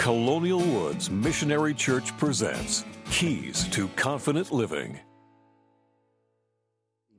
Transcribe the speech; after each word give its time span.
Colonial 0.00 0.60
Woods 0.60 1.10
Missionary 1.10 1.74
Church 1.74 2.16
presents 2.16 2.86
Keys 3.10 3.68
to 3.68 3.86
Confident 3.96 4.50
Living. 4.50 4.98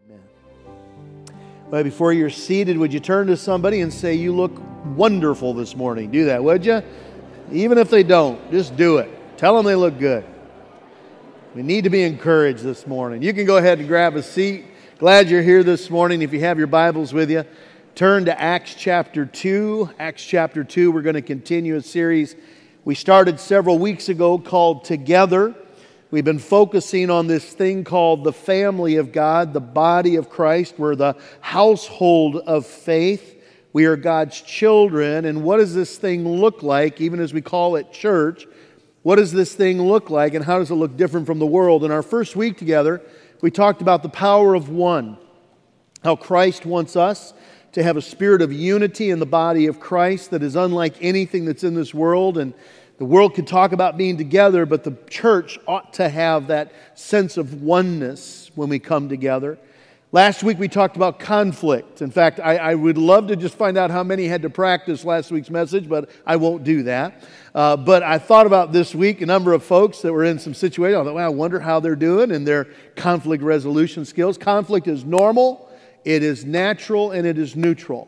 Amen. 0.03 0.19
Well, 1.69 1.83
before 1.83 2.11
you're 2.11 2.31
seated, 2.31 2.79
would 2.79 2.91
you 2.91 2.99
turn 2.99 3.27
to 3.27 3.37
somebody 3.37 3.81
and 3.81 3.93
say, 3.93 4.15
You 4.15 4.35
look 4.35 4.51
wonderful 4.95 5.53
this 5.53 5.75
morning? 5.75 6.09
Do 6.09 6.25
that, 6.25 6.43
would 6.43 6.65
you? 6.65 6.81
Even 7.51 7.77
if 7.77 7.91
they 7.91 8.01
don't, 8.01 8.49
just 8.49 8.75
do 8.75 8.97
it. 8.97 9.11
Tell 9.37 9.55
them 9.55 9.63
they 9.63 9.75
look 9.75 9.99
good. 9.99 10.25
We 11.53 11.61
need 11.61 11.83
to 11.83 11.91
be 11.91 12.01
encouraged 12.01 12.63
this 12.63 12.87
morning. 12.87 13.21
You 13.21 13.31
can 13.31 13.45
go 13.45 13.57
ahead 13.57 13.77
and 13.77 13.87
grab 13.87 14.15
a 14.15 14.23
seat. 14.23 14.65
Glad 14.97 15.29
you're 15.29 15.43
here 15.43 15.63
this 15.63 15.91
morning. 15.91 16.23
If 16.23 16.33
you 16.33 16.39
have 16.39 16.57
your 16.57 16.65
Bibles 16.65 17.13
with 17.13 17.29
you, 17.29 17.45
turn 17.93 18.25
to 18.25 18.41
Acts 18.41 18.73
chapter 18.73 19.27
2. 19.27 19.91
Acts 19.99 20.25
chapter 20.25 20.63
2, 20.63 20.91
we're 20.91 21.03
going 21.03 21.13
to 21.13 21.21
continue 21.21 21.75
a 21.75 21.81
series 21.83 22.35
we 22.83 22.95
started 22.95 23.39
several 23.39 23.77
weeks 23.77 24.09
ago 24.09 24.39
called 24.39 24.85
Together. 24.85 25.53
We've 26.09 26.25
been 26.25 26.39
focusing 26.39 27.11
on 27.11 27.27
this 27.27 27.45
thing 27.53 27.83
called 27.83 28.23
the 28.23 28.33
family 28.33 28.95
of 28.95 29.11
God, 29.11 29.53
the 29.53 29.61
body 29.61 30.15
of 30.15 30.31
Christ. 30.31 30.79
We're 30.79 30.95
the 30.95 31.15
household 31.41 32.37
of 32.37 32.65
faith. 32.65 33.39
We 33.71 33.85
are 33.85 33.95
God's 33.95 34.41
children. 34.41 35.25
And 35.25 35.43
what 35.43 35.57
does 35.57 35.75
this 35.75 35.95
thing 35.97 36.27
look 36.27 36.63
like, 36.63 36.99
even 36.99 37.19
as 37.19 37.33
we 37.33 37.41
call 37.41 37.75
it 37.75 37.93
church? 37.93 38.47
What 39.03 39.17
does 39.17 39.31
this 39.31 39.53
thing 39.53 39.79
look 39.79 40.09
like, 40.09 40.33
and 40.33 40.43
how 40.43 40.57
does 40.57 40.71
it 40.71 40.75
look 40.75 40.97
different 40.97 41.27
from 41.27 41.37
the 41.37 41.45
world? 41.45 41.83
In 41.83 41.91
our 41.91 42.03
first 42.03 42.35
week 42.35 42.57
together, 42.57 42.99
we 43.41 43.51
talked 43.51 43.83
about 43.83 44.01
the 44.01 44.09
power 44.09 44.55
of 44.55 44.69
one, 44.69 45.19
how 46.03 46.15
Christ 46.15 46.65
wants 46.65 46.95
us 46.95 47.35
to 47.73 47.83
have 47.83 47.97
a 47.97 48.01
spirit 48.01 48.41
of 48.41 48.51
unity 48.51 49.09
in 49.09 49.19
the 49.19 49.25
body 49.25 49.67
of 49.67 49.79
Christ 49.79 50.31
that 50.31 50.43
is 50.43 50.55
unlike 50.55 50.95
anything 51.01 51.45
that's 51.45 51.63
in 51.63 51.73
this 51.73 51.93
world. 51.93 52.37
And 52.37 52.53
the 52.97 53.05
world 53.05 53.33
could 53.33 53.47
talk 53.47 53.71
about 53.71 53.97
being 53.97 54.17
together, 54.17 54.65
but 54.65 54.83
the 54.83 54.95
church 55.09 55.57
ought 55.67 55.93
to 55.93 56.09
have 56.09 56.47
that 56.47 56.71
sense 56.95 57.37
of 57.37 57.61
oneness 57.61 58.51
when 58.55 58.69
we 58.69 58.79
come 58.79 59.09
together. 59.09 59.57
Last 60.13 60.43
week 60.43 60.59
we 60.59 60.67
talked 60.67 60.97
about 60.97 61.19
conflict. 61.19 62.01
In 62.01 62.11
fact, 62.11 62.41
I, 62.41 62.57
I, 62.57 62.75
would 62.75 62.97
love 62.97 63.27
to 63.27 63.37
just 63.37 63.55
find 63.55 63.77
out 63.77 63.91
how 63.91 64.03
many 64.03 64.27
had 64.27 64.41
to 64.41 64.49
practice 64.49 65.05
last 65.05 65.31
week's 65.31 65.49
message, 65.49 65.87
but 65.87 66.09
I 66.27 66.35
won't 66.35 66.65
do 66.65 66.83
that. 66.83 67.23
Uh, 67.55 67.77
but 67.77 68.03
I 68.03 68.17
thought 68.17 68.45
about 68.45 68.73
this 68.73 68.93
week 68.93 69.21
a 69.21 69.25
number 69.25 69.53
of 69.53 69.63
folks 69.63 70.01
that 70.01 70.11
were 70.11 70.25
in 70.25 70.37
some 70.37 70.53
situations. 70.53 70.99
I 70.99 71.03
thought, 71.05 71.15
well, 71.15 71.25
I 71.25 71.29
wonder 71.29 71.61
how 71.61 71.79
they're 71.79 71.95
doing 71.95 72.33
and 72.33 72.45
their 72.45 72.65
conflict 72.97 73.41
resolution 73.41 74.03
skills. 74.03 74.37
Conflict 74.37 74.89
is 74.89 75.05
normal 75.05 75.70
it 76.05 76.23
is 76.23 76.45
natural 76.45 77.11
and 77.11 77.27
it 77.27 77.37
is 77.37 77.55
neutral, 77.55 78.07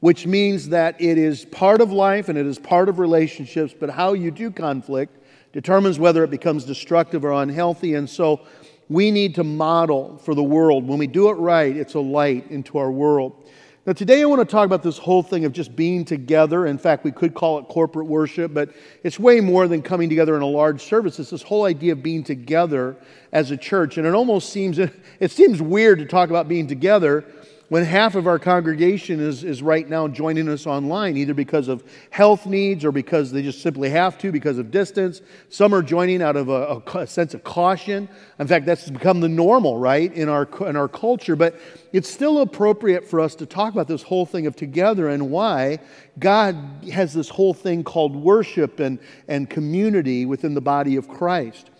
which 0.00 0.26
means 0.26 0.68
that 0.70 1.00
it 1.00 1.18
is 1.18 1.44
part 1.44 1.80
of 1.80 1.92
life 1.92 2.28
and 2.28 2.38
it 2.38 2.46
is 2.46 2.58
part 2.58 2.88
of 2.88 2.98
relationships, 2.98 3.74
but 3.78 3.90
how 3.90 4.12
you 4.12 4.30
do 4.30 4.50
conflict 4.50 5.16
determines 5.52 5.98
whether 5.98 6.22
it 6.24 6.30
becomes 6.30 6.64
destructive 6.64 7.24
or 7.24 7.32
unhealthy. 7.32 7.94
And 7.94 8.08
so 8.08 8.40
we 8.88 9.10
need 9.10 9.34
to 9.36 9.44
model 9.44 10.18
for 10.18 10.34
the 10.34 10.42
world. 10.42 10.86
When 10.86 10.98
we 10.98 11.06
do 11.06 11.28
it 11.30 11.34
right, 11.34 11.76
it's 11.76 11.94
a 11.94 12.00
light 12.00 12.50
into 12.50 12.78
our 12.78 12.90
world. 12.90 13.47
Now, 13.88 13.94
today 13.94 14.20
I 14.20 14.26
want 14.26 14.40
to 14.40 14.44
talk 14.44 14.66
about 14.66 14.82
this 14.82 14.98
whole 14.98 15.22
thing 15.22 15.46
of 15.46 15.54
just 15.54 15.74
being 15.74 16.04
together. 16.04 16.66
In 16.66 16.76
fact, 16.76 17.04
we 17.04 17.10
could 17.10 17.32
call 17.32 17.58
it 17.58 17.68
corporate 17.68 18.06
worship, 18.06 18.52
but 18.52 18.68
it's 19.02 19.18
way 19.18 19.40
more 19.40 19.66
than 19.66 19.80
coming 19.80 20.10
together 20.10 20.36
in 20.36 20.42
a 20.42 20.46
large 20.46 20.82
service. 20.82 21.18
It's 21.18 21.30
this 21.30 21.40
whole 21.40 21.64
idea 21.64 21.92
of 21.92 22.02
being 22.02 22.22
together 22.22 22.98
as 23.32 23.50
a 23.50 23.56
church. 23.56 23.96
And 23.96 24.06
it 24.06 24.12
almost 24.12 24.50
seems, 24.50 24.78
it 25.20 25.30
seems 25.30 25.62
weird 25.62 26.00
to 26.00 26.04
talk 26.04 26.28
about 26.28 26.48
being 26.48 26.66
together 26.66 27.24
when 27.68 27.84
half 27.84 28.14
of 28.14 28.26
our 28.26 28.38
congregation 28.38 29.20
is, 29.20 29.44
is 29.44 29.62
right 29.62 29.86
now 29.86 30.08
joining 30.08 30.48
us 30.48 30.66
online, 30.66 31.18
either 31.18 31.34
because 31.34 31.68
of 31.68 31.84
health 32.10 32.46
needs 32.46 32.82
or 32.84 32.92
because 32.92 33.30
they 33.30 33.42
just 33.42 33.60
simply 33.60 33.90
have 33.90 34.16
to 34.18 34.32
because 34.32 34.56
of 34.56 34.70
distance. 34.70 35.20
Some 35.50 35.74
are 35.74 35.82
joining 35.82 36.22
out 36.22 36.36
of 36.36 36.48
a, 36.48 36.82
a, 36.94 37.06
sense 37.06 37.34
of 37.34 37.44
caution. 37.44 38.08
In 38.38 38.46
fact, 38.46 38.64
that's 38.64 38.88
become 38.88 39.20
the 39.20 39.28
normal, 39.28 39.76
right, 39.76 40.10
in 40.14 40.30
our, 40.30 40.48
in 40.66 40.76
our 40.76 40.88
culture. 40.88 41.36
But 41.36 41.60
it's 41.92 42.08
still 42.08 42.40
appropriate 42.40 43.06
for 43.06 43.20
us 43.20 43.34
to 43.36 43.46
talk 43.46 43.74
about 43.74 43.86
this 43.86 44.02
whole 44.02 44.24
thing 44.24 44.46
of 44.46 44.56
together 44.56 45.08
and 45.08 45.30
why 45.30 45.78
God 46.18 46.56
has 46.90 47.12
this 47.12 47.28
whole 47.28 47.52
thing 47.52 47.84
called 47.84 48.16
worship 48.16 48.80
and, 48.80 48.98
and 49.28 49.48
community 49.48 50.24
within 50.24 50.54
the 50.54 50.62
body 50.62 50.96
of 50.96 51.06
Christ. 51.06 51.70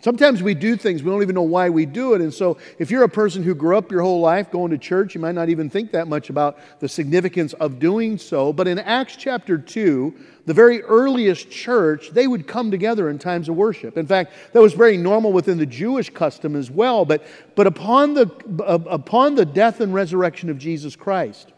Sometimes 0.00 0.44
we 0.44 0.54
do 0.54 0.76
things, 0.76 1.02
we 1.02 1.10
don't 1.10 1.22
even 1.22 1.34
know 1.34 1.42
why 1.42 1.70
we 1.70 1.84
do 1.84 2.14
it. 2.14 2.20
And 2.20 2.32
so, 2.32 2.56
if 2.78 2.88
you're 2.88 3.02
a 3.02 3.08
person 3.08 3.42
who 3.42 3.52
grew 3.52 3.76
up 3.76 3.90
your 3.90 4.02
whole 4.02 4.20
life 4.20 4.48
going 4.48 4.70
to 4.70 4.78
church, 4.78 5.16
you 5.16 5.20
might 5.20 5.34
not 5.34 5.48
even 5.48 5.68
think 5.68 5.90
that 5.90 6.06
much 6.06 6.30
about 6.30 6.56
the 6.78 6.88
significance 6.88 7.52
of 7.54 7.80
doing 7.80 8.16
so. 8.16 8.52
But 8.52 8.68
in 8.68 8.78
Acts 8.78 9.16
chapter 9.16 9.58
2, 9.58 10.14
the 10.46 10.54
very 10.54 10.82
earliest 10.82 11.50
church, 11.50 12.10
they 12.10 12.28
would 12.28 12.46
come 12.46 12.70
together 12.70 13.10
in 13.10 13.18
times 13.18 13.48
of 13.48 13.56
worship. 13.56 13.96
In 13.96 14.06
fact, 14.06 14.32
that 14.52 14.62
was 14.62 14.72
very 14.72 14.96
normal 14.96 15.32
within 15.32 15.58
the 15.58 15.66
Jewish 15.66 16.10
custom 16.10 16.54
as 16.54 16.70
well. 16.70 17.04
But, 17.04 17.26
but 17.56 17.66
upon, 17.66 18.14
the, 18.14 18.30
uh, 18.64 18.78
upon 18.86 19.34
the 19.34 19.44
death 19.44 19.80
and 19.80 19.92
resurrection 19.92 20.48
of 20.48 20.58
Jesus 20.58 20.94
Christ, 20.94 21.52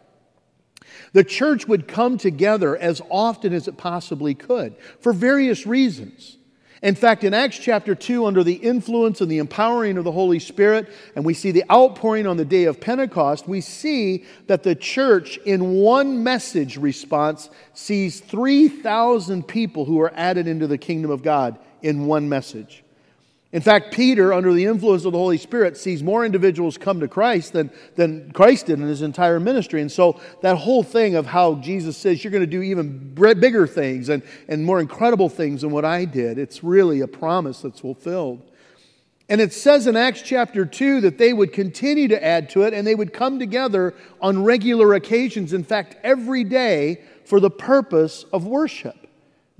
the 1.12 1.24
church 1.24 1.68
would 1.68 1.86
come 1.86 2.16
together 2.16 2.74
as 2.74 3.02
often 3.10 3.52
as 3.52 3.68
it 3.68 3.76
possibly 3.76 4.34
could 4.34 4.76
for 4.98 5.12
various 5.12 5.66
reasons. 5.66 6.38
In 6.82 6.94
fact, 6.94 7.24
in 7.24 7.34
Acts 7.34 7.58
chapter 7.58 7.94
2, 7.94 8.24
under 8.24 8.42
the 8.42 8.54
influence 8.54 9.20
and 9.20 9.30
the 9.30 9.36
empowering 9.36 9.98
of 9.98 10.04
the 10.04 10.12
Holy 10.12 10.38
Spirit, 10.38 10.88
and 11.14 11.26
we 11.26 11.34
see 11.34 11.50
the 11.50 11.64
outpouring 11.70 12.26
on 12.26 12.38
the 12.38 12.44
day 12.44 12.64
of 12.64 12.80
Pentecost, 12.80 13.46
we 13.46 13.60
see 13.60 14.24
that 14.46 14.62
the 14.62 14.74
church, 14.74 15.36
in 15.44 15.72
one 15.74 16.24
message 16.24 16.78
response, 16.78 17.50
sees 17.74 18.20
3,000 18.20 19.46
people 19.46 19.84
who 19.84 20.00
are 20.00 20.12
added 20.14 20.46
into 20.46 20.66
the 20.66 20.78
kingdom 20.78 21.10
of 21.10 21.22
God 21.22 21.58
in 21.82 22.06
one 22.06 22.30
message. 22.30 22.82
In 23.52 23.60
fact, 23.60 23.92
Peter, 23.92 24.32
under 24.32 24.52
the 24.52 24.64
influence 24.64 25.04
of 25.04 25.10
the 25.10 25.18
Holy 25.18 25.36
Spirit, 25.36 25.76
sees 25.76 26.04
more 26.04 26.24
individuals 26.24 26.78
come 26.78 27.00
to 27.00 27.08
Christ 27.08 27.52
than, 27.52 27.70
than 27.96 28.30
Christ 28.30 28.66
did 28.66 28.78
in 28.78 28.86
his 28.86 29.02
entire 29.02 29.40
ministry. 29.40 29.80
And 29.80 29.90
so, 29.90 30.20
that 30.42 30.56
whole 30.56 30.84
thing 30.84 31.16
of 31.16 31.26
how 31.26 31.56
Jesus 31.56 31.96
says 31.96 32.22
you're 32.22 32.30
going 32.30 32.42
to 32.42 32.46
do 32.46 32.62
even 32.62 33.12
bigger 33.14 33.66
things 33.66 34.08
and, 34.08 34.22
and 34.46 34.64
more 34.64 34.78
incredible 34.78 35.28
things 35.28 35.62
than 35.62 35.72
what 35.72 35.84
I 35.84 36.04
did, 36.04 36.38
it's 36.38 36.62
really 36.62 37.00
a 37.00 37.08
promise 37.08 37.62
that's 37.62 37.80
fulfilled. 37.80 38.48
And 39.28 39.40
it 39.40 39.52
says 39.52 39.86
in 39.88 39.96
Acts 39.96 40.22
chapter 40.22 40.64
2 40.64 41.00
that 41.02 41.18
they 41.18 41.32
would 41.32 41.52
continue 41.52 42.08
to 42.08 42.24
add 42.24 42.50
to 42.50 42.62
it 42.62 42.74
and 42.74 42.86
they 42.86 42.96
would 42.96 43.12
come 43.12 43.38
together 43.38 43.94
on 44.20 44.44
regular 44.44 44.94
occasions, 44.94 45.52
in 45.52 45.64
fact, 45.64 45.96
every 46.04 46.44
day, 46.44 47.02
for 47.24 47.38
the 47.38 47.50
purpose 47.50 48.24
of 48.32 48.46
worship. 48.46 48.99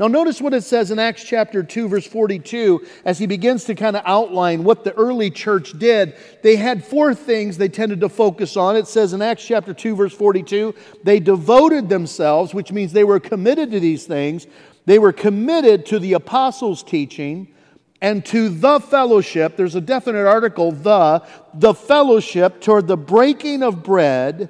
Now, 0.00 0.06
notice 0.06 0.40
what 0.40 0.54
it 0.54 0.64
says 0.64 0.90
in 0.90 0.98
Acts 0.98 1.22
chapter 1.22 1.62
2, 1.62 1.86
verse 1.86 2.06
42, 2.06 2.86
as 3.04 3.18
he 3.18 3.26
begins 3.26 3.64
to 3.64 3.74
kind 3.74 3.94
of 3.94 4.02
outline 4.06 4.64
what 4.64 4.82
the 4.82 4.94
early 4.94 5.30
church 5.30 5.78
did. 5.78 6.16
They 6.42 6.56
had 6.56 6.82
four 6.82 7.14
things 7.14 7.58
they 7.58 7.68
tended 7.68 8.00
to 8.00 8.08
focus 8.08 8.56
on. 8.56 8.76
It 8.76 8.86
says 8.86 9.12
in 9.12 9.20
Acts 9.20 9.44
chapter 9.44 9.74
2, 9.74 9.94
verse 9.94 10.14
42, 10.14 10.74
they 11.04 11.20
devoted 11.20 11.90
themselves, 11.90 12.54
which 12.54 12.72
means 12.72 12.94
they 12.94 13.04
were 13.04 13.20
committed 13.20 13.70
to 13.72 13.78
these 13.78 14.06
things. 14.06 14.46
They 14.86 14.98
were 14.98 15.12
committed 15.12 15.84
to 15.86 15.98
the 15.98 16.14
apostles' 16.14 16.82
teaching 16.82 17.54
and 18.00 18.24
to 18.24 18.48
the 18.48 18.80
fellowship. 18.80 19.58
There's 19.58 19.74
a 19.74 19.82
definite 19.82 20.26
article, 20.26 20.72
the, 20.72 21.22
the 21.52 21.74
fellowship 21.74 22.62
toward 22.62 22.86
the 22.86 22.96
breaking 22.96 23.62
of 23.62 23.82
bread 23.82 24.48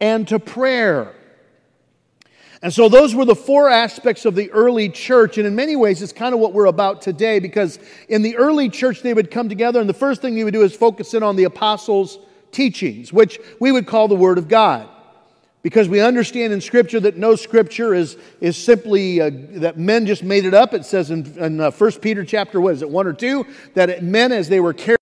and 0.00 0.26
to 0.28 0.38
prayer. 0.38 1.14
And 2.60 2.72
so 2.72 2.88
those 2.88 3.14
were 3.14 3.24
the 3.24 3.36
four 3.36 3.68
aspects 3.68 4.24
of 4.24 4.34
the 4.34 4.50
early 4.50 4.88
church. 4.88 5.38
And 5.38 5.46
in 5.46 5.54
many 5.54 5.76
ways, 5.76 6.02
it's 6.02 6.12
kind 6.12 6.34
of 6.34 6.40
what 6.40 6.52
we're 6.52 6.66
about 6.66 7.02
today 7.02 7.38
because 7.38 7.78
in 8.08 8.22
the 8.22 8.36
early 8.36 8.68
church, 8.68 9.02
they 9.02 9.14
would 9.14 9.30
come 9.30 9.48
together, 9.48 9.80
and 9.80 9.88
the 9.88 9.94
first 9.94 10.20
thing 10.20 10.34
they 10.34 10.44
would 10.44 10.54
do 10.54 10.62
is 10.62 10.74
focus 10.74 11.14
in 11.14 11.22
on 11.22 11.36
the 11.36 11.44
apostles' 11.44 12.18
teachings, 12.50 13.12
which 13.12 13.38
we 13.60 13.70
would 13.70 13.86
call 13.86 14.08
the 14.08 14.16
Word 14.16 14.38
of 14.38 14.48
God. 14.48 14.88
Because 15.62 15.88
we 15.88 16.00
understand 16.00 16.52
in 16.52 16.60
Scripture 16.60 17.00
that 17.00 17.16
no 17.16 17.36
Scripture 17.36 17.94
is, 17.94 18.16
is 18.40 18.56
simply 18.56 19.20
uh, 19.20 19.30
that 19.32 19.76
men 19.78 20.06
just 20.06 20.22
made 20.22 20.44
it 20.44 20.54
up. 20.54 20.72
It 20.72 20.84
says 20.84 21.10
in, 21.10 21.26
in 21.38 21.60
uh, 21.60 21.70
1 21.70 21.92
Peter 22.00 22.24
chapter, 22.24 22.60
what 22.60 22.74
is 22.74 22.82
it, 22.82 22.90
1 22.90 23.06
or 23.06 23.12
2, 23.12 23.46
that 23.74 23.90
it, 23.90 24.02
men, 24.02 24.32
as 24.32 24.48
they 24.48 24.60
were 24.60 24.72
carried 24.72 24.97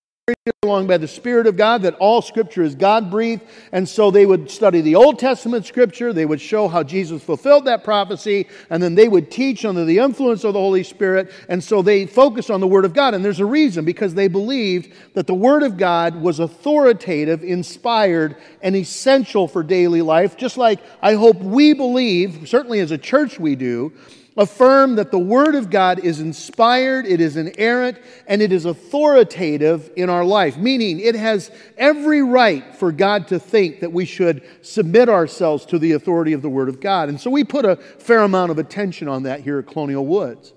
along 0.64 0.88
by 0.88 0.98
the 0.98 1.06
Spirit 1.06 1.46
of 1.46 1.56
God, 1.56 1.82
that 1.82 1.94
all 2.00 2.20
Scripture 2.20 2.64
is 2.64 2.74
God 2.74 3.12
breathed. 3.12 3.42
And 3.70 3.88
so 3.88 4.10
they 4.10 4.26
would 4.26 4.50
study 4.50 4.80
the 4.80 4.96
Old 4.96 5.20
Testament 5.20 5.64
Scripture, 5.64 6.12
they 6.12 6.26
would 6.26 6.40
show 6.40 6.66
how 6.66 6.82
Jesus 6.82 7.22
fulfilled 7.22 7.66
that 7.66 7.84
prophecy, 7.84 8.48
and 8.68 8.82
then 8.82 8.96
they 8.96 9.06
would 9.06 9.30
teach 9.30 9.64
under 9.64 9.84
the 9.84 9.98
influence 9.98 10.42
of 10.42 10.54
the 10.54 10.58
Holy 10.58 10.82
Spirit. 10.82 11.30
And 11.48 11.62
so 11.62 11.80
they 11.80 12.06
focused 12.06 12.50
on 12.50 12.60
the 12.60 12.66
Word 12.66 12.84
of 12.84 12.92
God. 12.92 13.14
And 13.14 13.24
there's 13.24 13.38
a 13.38 13.46
reason, 13.46 13.84
because 13.84 14.14
they 14.14 14.26
believed 14.26 14.92
that 15.14 15.28
the 15.28 15.34
Word 15.34 15.62
of 15.62 15.76
God 15.76 16.16
was 16.16 16.40
authoritative, 16.40 17.44
inspired, 17.44 18.36
and 18.62 18.74
essential 18.74 19.46
for 19.46 19.62
daily 19.62 20.02
life, 20.02 20.36
just 20.36 20.58
like 20.58 20.80
I 21.00 21.14
hope 21.14 21.36
we 21.36 21.72
believe, 21.72 22.48
certainly 22.48 22.80
as 22.80 22.90
a 22.90 22.98
church 22.98 23.38
we 23.38 23.54
do, 23.54 23.92
affirm 24.36 24.96
that 24.96 25.10
the 25.10 25.18
Word 25.18 25.54
of 25.54 25.70
God 25.70 26.00
is 26.00 26.20
inspired, 26.20 27.06
it 27.06 27.20
is 27.20 27.36
inerrant, 27.36 27.98
and 28.26 28.42
it 28.42 28.52
is 28.52 28.64
authoritative 28.64 29.90
in 29.96 30.10
our 30.10 30.24
life, 30.24 30.56
meaning 30.56 31.00
it 31.00 31.14
has 31.14 31.50
every 31.78 32.22
right 32.22 32.74
for 32.74 32.92
God 32.92 33.28
to 33.28 33.38
think 33.38 33.80
that 33.80 33.92
we 33.92 34.04
should 34.04 34.42
submit 34.62 35.08
ourselves 35.08 35.64
to 35.66 35.78
the 35.78 35.92
authority 35.92 36.32
of 36.32 36.42
the 36.42 36.50
Word 36.50 36.68
of 36.68 36.80
God. 36.80 37.08
And 37.08 37.20
so 37.20 37.30
we 37.30 37.44
put 37.44 37.64
a 37.64 37.76
fair 37.76 38.20
amount 38.20 38.50
of 38.50 38.58
attention 38.58 39.08
on 39.08 39.22
that 39.22 39.40
here 39.40 39.58
at 39.58 39.66
Colonial 39.66 40.06
Woods. 40.06 40.52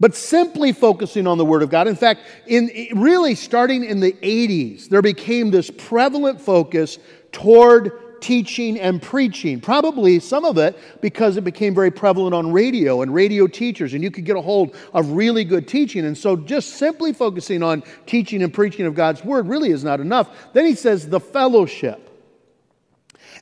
But 0.00 0.16
simply 0.16 0.72
focusing 0.72 1.28
on 1.28 1.38
the 1.38 1.44
Word 1.44 1.62
of 1.62 1.70
God, 1.70 1.86
in 1.86 1.94
fact, 1.94 2.22
in, 2.48 2.88
really 2.96 3.36
starting 3.36 3.84
in 3.84 4.00
the 4.00 4.12
80s, 4.14 4.88
there 4.88 5.02
became 5.02 5.52
this 5.52 5.70
prevalent 5.70 6.40
focus 6.40 6.98
toward 7.30 7.92
teaching 8.22 8.78
and 8.80 9.02
preaching. 9.02 9.60
Probably 9.60 10.18
some 10.20 10.44
of 10.44 10.56
it 10.56 10.78
because 11.02 11.36
it 11.36 11.44
became 11.44 11.74
very 11.74 11.90
prevalent 11.90 12.34
on 12.34 12.52
radio 12.52 13.02
and 13.02 13.12
radio 13.12 13.46
teachers, 13.46 13.92
and 13.92 14.02
you 14.02 14.10
could 14.10 14.24
get 14.24 14.36
a 14.36 14.40
hold 14.40 14.74
of 14.94 15.10
really 15.10 15.44
good 15.44 15.68
teaching. 15.68 16.06
And 16.06 16.16
so 16.16 16.36
just 16.36 16.76
simply 16.76 17.12
focusing 17.12 17.62
on 17.62 17.82
teaching 18.06 18.42
and 18.42 18.54
preaching 18.54 18.86
of 18.86 18.94
God's 18.94 19.22
word 19.24 19.48
really 19.48 19.70
is 19.70 19.84
not 19.84 20.00
enough. 20.00 20.30
Then 20.54 20.64
he 20.64 20.74
says 20.74 21.08
the 21.08 21.20
fellowship. 21.20 22.08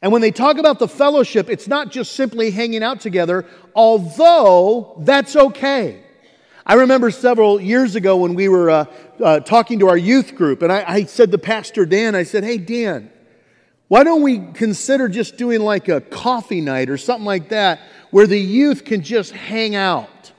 And 0.03 0.13
when 0.13 0.23
they 0.23 0.31
talk 0.31 0.57
about 0.57 0.79
the 0.79 0.89
fellowship, 0.89 1.51
it's 1.51 1.69
not 1.69 1.91
just 1.91 2.13
simply 2.13 2.51
hanging 2.51 2.83
out 2.83 3.01
together, 3.01 3.47
although 3.75 4.95
that's 5.01 5.37
okay. 5.37 6.03
I 6.65 6.75
remember 6.75 7.11
several 7.11 7.61
years 7.61 7.97
ago 7.97 8.17
when 8.17 8.35
we 8.35 8.49
were 8.49 8.71
uh, 8.71 8.85
uh, 9.23 9.41
talking 9.41 9.79
to 9.81 9.89
our 9.89 9.97
youth 9.97 10.37
group, 10.37 10.63
and 10.63 10.73
I, 10.73 10.85
I 10.87 11.05
said 11.05 11.33
to 11.33 11.39
Pastor 11.39 11.85
Dan, 11.85 12.15
I 12.15 12.23
said, 12.23 12.45
Hey, 12.45 12.59
Dan, 12.59 13.11
why 13.91 14.05
don't 14.05 14.23
we 14.23 14.39
consider 14.39 15.09
just 15.09 15.37
doing 15.37 15.63
like 15.63 15.89
a 15.89 16.01
coffee 16.01 16.61
night 16.61 16.91
or 16.91 16.97
something 16.97 17.25
like 17.25 17.49
that 17.49 17.81
where 18.13 18.25
the 18.25 18.39
youth 18.39 18.85
can 18.85 19.03
just 19.03 19.33
hang 19.33 19.75
out? 19.75 20.31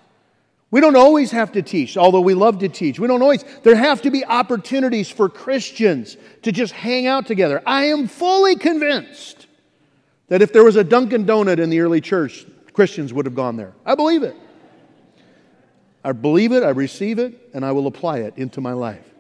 We 0.72 0.80
don't 0.80 0.96
always 0.96 1.32
have 1.32 1.52
to 1.52 1.62
teach, 1.62 1.98
although 1.98 2.22
we 2.22 2.34
love 2.34 2.60
to 2.60 2.70
teach. 2.70 2.98
We 2.98 3.10
don't 3.10 3.22
always, 3.22 3.44
there 3.64 3.76
have 3.76 4.04
to 4.04 4.10
be 4.10 4.24
opportunities 4.24 5.10
for 5.10 5.28
Christians 5.28 6.16
to 6.44 6.54
just 6.54 6.72
hang 6.72 7.08
out 7.08 7.28
together. 7.28 7.62
I 7.66 7.88
am 7.88 8.08
fully 8.08 8.56
convinced 8.56 9.48
that 10.30 10.42
if 10.42 10.54
there 10.54 10.64
was 10.64 10.78
a 10.78 10.84
Dunkin' 10.86 11.26
Donut 11.26 11.60
in 11.60 11.70
the 11.70 11.82
early 11.82 12.00
church, 12.00 12.46
Christians 12.72 13.12
would 13.12 13.26
have 13.26 13.36
gone 13.36 13.58
there. 13.58 13.74
I 13.86 13.96
believe 13.96 14.24
it. 14.24 14.38
I 16.06 16.14
believe 16.14 16.54
it, 16.54 16.64
I 16.64 16.70
receive 16.70 17.20
it, 17.20 17.50
and 17.54 17.66
I 17.66 17.74
will 17.74 17.88
apply 17.88 18.20
it 18.20 18.38
into 18.38 18.62
my 18.62 18.72
life 18.72 19.11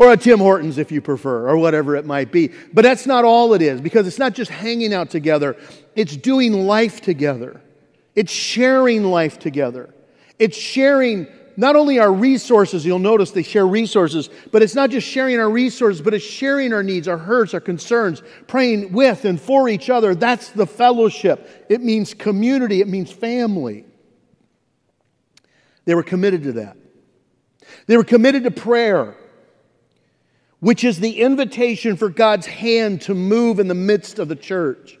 or 0.00 0.12
a 0.12 0.16
Tim 0.16 0.38
Hortons 0.38 0.78
if 0.78 0.90
you 0.90 1.02
prefer, 1.02 1.46
or 1.46 1.58
whatever 1.58 1.94
it 1.94 2.06
might 2.06 2.32
be. 2.32 2.50
But 2.72 2.82
that's 2.82 3.04
not 3.04 3.26
all 3.26 3.52
it 3.52 3.60
is, 3.60 3.82
because 3.82 4.06
it's 4.06 4.18
not 4.18 4.32
just 4.32 4.50
hanging 4.50 4.94
out 4.94 5.10
together, 5.10 5.58
it's 5.94 6.16
doing 6.16 6.66
life 6.66 7.02
together. 7.02 7.60
It's 8.16 8.32
sharing 8.32 9.04
life 9.04 9.38
together. 9.38 9.92
It's 10.38 10.56
sharing 10.56 11.26
not 11.58 11.76
only 11.76 11.98
our 11.98 12.10
resources, 12.10 12.86
you'll 12.86 12.98
notice 12.98 13.32
they 13.32 13.42
share 13.42 13.66
resources, 13.66 14.30
but 14.50 14.62
it's 14.62 14.74
not 14.74 14.88
just 14.88 15.06
sharing 15.06 15.38
our 15.38 15.50
resources, 15.50 16.00
but 16.00 16.14
it's 16.14 16.24
sharing 16.24 16.72
our 16.72 16.82
needs, 16.82 17.06
our 17.06 17.18
hurts, 17.18 17.52
our 17.52 17.60
concerns, 17.60 18.22
praying 18.46 18.92
with 18.92 19.26
and 19.26 19.38
for 19.38 19.68
each 19.68 19.90
other. 19.90 20.14
That's 20.14 20.48
the 20.48 20.66
fellowship. 20.66 21.66
It 21.68 21.82
means 21.82 22.14
community, 22.14 22.80
it 22.80 22.88
means 22.88 23.12
family. 23.12 23.84
They 25.84 25.94
were 25.94 26.02
committed 26.02 26.44
to 26.44 26.52
that. 26.52 26.78
They 27.86 27.98
were 27.98 28.04
committed 28.04 28.44
to 28.44 28.50
prayer 28.50 29.14
which 30.60 30.84
is 30.84 31.00
the 31.00 31.20
invitation 31.20 31.96
for 31.96 32.08
God's 32.08 32.46
hand 32.46 33.02
to 33.02 33.14
move 33.14 33.58
in 33.58 33.68
the 33.68 33.74
midst 33.74 34.18
of 34.18 34.28
the 34.28 34.36
church. 34.36 34.98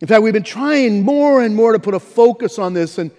In 0.00 0.08
fact, 0.08 0.22
we've 0.22 0.32
been 0.32 0.42
trying 0.42 1.02
more 1.02 1.40
and 1.40 1.56
more 1.56 1.72
to 1.72 1.78
put 1.78 1.94
a 1.94 2.00
focus 2.00 2.58
on 2.58 2.74
this 2.74 2.98
and 2.98 3.10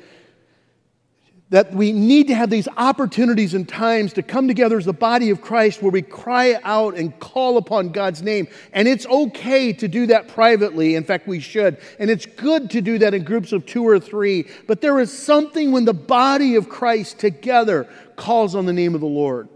that 1.50 1.74
we 1.74 1.94
need 1.94 2.28
to 2.28 2.36
have 2.36 2.50
these 2.50 2.68
opportunities 2.76 3.54
and 3.54 3.68
times 3.68 4.12
to 4.14 4.22
come 4.22 4.50
together 4.50 4.78
as 4.78 4.84
the 4.84 4.92
body 4.92 5.30
of 5.30 5.42
Christ 5.42 5.82
where 5.82 5.92
we 5.92 6.02
cry 6.02 6.60
out 6.64 6.98
and 6.98 7.18
call 7.20 7.58
upon 7.58 7.90
God's 7.90 8.22
name. 8.22 8.50
And 8.74 8.86
it's 8.86 9.06
okay 9.06 9.72
to 9.72 9.88
do 9.88 10.08
that 10.08 10.28
privately. 10.28 10.96
In 10.96 11.06
fact, 11.06 11.26
we 11.26 11.40
should. 11.40 11.78
And 12.00 12.10
it's 12.10 12.26
good 12.26 12.70
to 12.72 12.82
do 12.82 12.98
that 12.98 13.14
in 13.14 13.24
groups 13.24 13.54
of 13.54 13.66
two 13.66 13.88
or 13.88 13.98
three. 13.98 14.46
But 14.68 14.82
there 14.82 15.00
is 15.00 15.18
something 15.18 15.72
when 15.72 15.86
the 15.86 15.94
body 15.94 16.56
of 16.56 16.68
Christ 16.68 17.20
together 17.20 17.88
calls 18.18 18.54
on 18.54 18.66
the 18.66 18.74
name 18.74 18.94
of 18.94 19.00
the 19.00 19.08
Lord. 19.08 19.48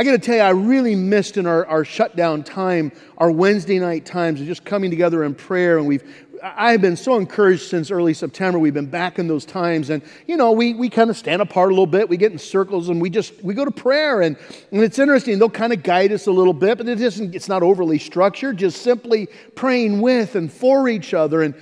I 0.00 0.02
got 0.02 0.12
to 0.12 0.18
tell 0.18 0.36
you, 0.36 0.40
I 0.40 0.48
really 0.48 0.94
missed 0.94 1.36
in 1.36 1.44
our, 1.44 1.66
our 1.66 1.84
shutdown 1.84 2.42
time, 2.42 2.90
our 3.18 3.30
Wednesday 3.30 3.78
night 3.78 4.06
times 4.06 4.40
of 4.40 4.46
just 4.46 4.64
coming 4.64 4.88
together 4.88 5.24
in 5.24 5.34
prayer. 5.34 5.76
And 5.76 5.86
we've, 5.86 6.02
I've 6.42 6.80
been 6.80 6.96
so 6.96 7.18
encouraged 7.18 7.64
since 7.64 7.90
early 7.90 8.14
September. 8.14 8.58
We've 8.58 8.72
been 8.72 8.86
back 8.86 9.18
in 9.18 9.28
those 9.28 9.44
times. 9.44 9.90
And, 9.90 10.02
you 10.26 10.38
know, 10.38 10.52
we, 10.52 10.72
we 10.72 10.88
kind 10.88 11.10
of 11.10 11.18
stand 11.18 11.42
apart 11.42 11.68
a 11.68 11.74
little 11.74 11.84
bit. 11.84 12.08
We 12.08 12.16
get 12.16 12.32
in 12.32 12.38
circles 12.38 12.88
and 12.88 12.98
we 12.98 13.10
just, 13.10 13.44
we 13.44 13.52
go 13.52 13.66
to 13.66 13.70
prayer. 13.70 14.22
And, 14.22 14.38
and 14.72 14.82
it's 14.82 14.98
interesting. 14.98 15.38
They'll 15.38 15.50
kind 15.50 15.74
of 15.74 15.82
guide 15.82 16.12
us 16.12 16.26
a 16.28 16.32
little 16.32 16.54
bit, 16.54 16.78
but 16.78 16.88
it 16.88 16.98
isn't, 16.98 17.34
it's 17.34 17.48
not 17.48 17.62
overly 17.62 17.98
structured. 17.98 18.56
Just 18.56 18.80
simply 18.80 19.28
praying 19.54 20.00
with 20.00 20.34
and 20.34 20.50
for 20.50 20.88
each 20.88 21.12
other 21.12 21.42
and 21.42 21.54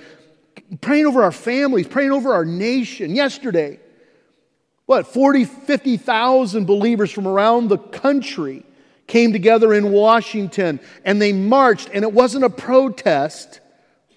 praying 0.79 1.07
over 1.07 1.23
our 1.23 1.33
families, 1.33 1.87
praying 1.87 2.13
over 2.13 2.33
our 2.33 2.45
nation. 2.45 3.15
Yesterday, 3.15 3.81
what, 4.89 5.05
40, 5.05 5.45
50,000 5.45 6.65
believers 6.65 7.11
from 7.11 7.27
around 7.27 7.67
the 7.67 7.77
country 7.77 8.63
came 9.05 9.31
together 9.31 9.71
in 9.71 9.91
Washington 9.91 10.79
and 11.05 11.21
they 11.21 11.31
marched, 11.31 11.91
and 11.93 12.03
it 12.03 12.11
wasn't 12.11 12.43
a 12.43 12.49
protest. 12.49 13.59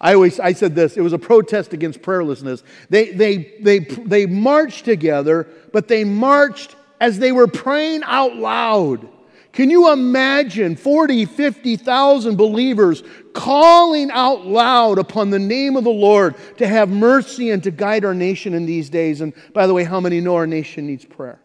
I 0.01 0.15
always 0.15 0.39
I 0.39 0.53
said 0.53 0.73
this, 0.73 0.97
it 0.97 1.01
was 1.01 1.13
a 1.13 1.19
protest 1.19 1.73
against 1.73 2.01
prayerlessness. 2.01 2.63
They, 2.89 3.11
they, 3.11 3.53
they, 3.61 3.79
they 3.81 4.25
marched 4.25 4.83
together, 4.83 5.47
but 5.71 5.87
they 5.89 6.03
marched 6.05 6.75
as 6.99 7.19
they 7.19 7.31
were 7.31 7.45
praying 7.45 8.01
out 8.05 8.35
loud. 8.35 9.07
Can 9.53 9.69
you 9.69 9.93
imagine 9.93 10.75
40, 10.75 11.25
50,000 11.25 12.35
believers 12.35 13.03
calling 13.33 14.09
out 14.09 14.47
loud 14.47 14.97
upon 14.97 15.29
the 15.29 15.37
name 15.37 15.77
of 15.77 15.83
the 15.83 15.91
Lord 15.91 16.35
to 16.57 16.67
have 16.67 16.89
mercy 16.89 17.51
and 17.51 17.63
to 17.63 17.69
guide 17.69 18.03
our 18.03 18.15
nation 18.15 18.55
in 18.55 18.65
these 18.65 18.89
days? 18.89 19.21
And 19.21 19.31
by 19.53 19.67
the 19.67 19.73
way, 19.73 19.83
how 19.83 19.99
many 19.99 20.19
know 20.21 20.35
our 20.35 20.47
nation 20.47 20.87
needs 20.87 21.05
prayer? 21.05 21.39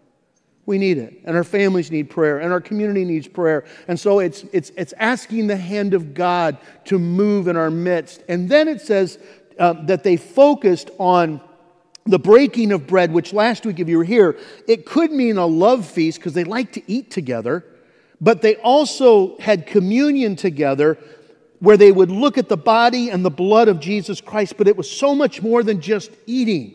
We 0.65 0.79
need 0.79 0.97
it, 0.97 1.21
and 1.25 1.37
our 1.37 1.45
families 1.45 1.91
need 1.91 2.11
prayer, 2.11 2.39
and 2.39 2.53
our 2.53 2.61
community 2.61 3.05
needs 3.05 3.29
prayer. 3.29 3.65
And 3.89 4.01
so 4.01 4.21
it's, 4.21 4.43
it's, 4.53 4.71
it's 4.77 4.95
asking 4.99 5.47
the 5.47 5.57
hand 5.57 5.93
of 5.93 6.15
God 6.15 6.59
to 6.87 6.99
move 6.99 7.47
in 7.47 7.57
our 7.57 7.71
midst. 7.71 8.23
And 8.29 8.49
then 8.49 8.69
it 8.69 8.81
says 8.81 9.19
uh, 9.59 9.75
that 9.85 10.03
they 10.03 10.17
focused 10.17 10.91
on 10.99 11.43
the 12.07 12.19
breaking 12.19 12.73
of 12.73 12.87
bread, 12.87 13.13
which 13.13 13.35
last 13.35 13.67
week, 13.67 13.81
if 13.81 13.89
you 13.89 13.99
were 13.99 14.05
here, 14.05 14.39
it 14.67 14.87
could 14.87 15.13
mean 15.13 15.37
a 15.37 15.47
love 15.47 15.87
feast 15.87 16.19
because 16.19 16.33
they 16.33 16.45
like 16.45 16.73
to 16.73 16.83
eat 16.91 17.11
together. 17.11 17.65
But 18.21 18.43
they 18.43 18.57
also 18.57 19.39
had 19.39 19.67
communion 19.67 20.37
together 20.37 20.99
where 21.61 21.77
they 21.77 21.93
would 21.93 22.11
look 22.11 22.39
at 22.39 22.49
the 22.49 22.57
body 22.57 23.11
and 23.11 23.25
the 23.25 23.31
blood 23.31 23.69
of 23.69 23.81
Jesus 23.81 24.21
Christ, 24.21 24.55
but 24.57 24.69
it 24.69 24.77
was 24.77 24.91
so 24.91 25.15
much 25.15 25.43
more 25.43 25.63
than 25.63 25.81
just 25.81 26.11
eating. 26.27 26.75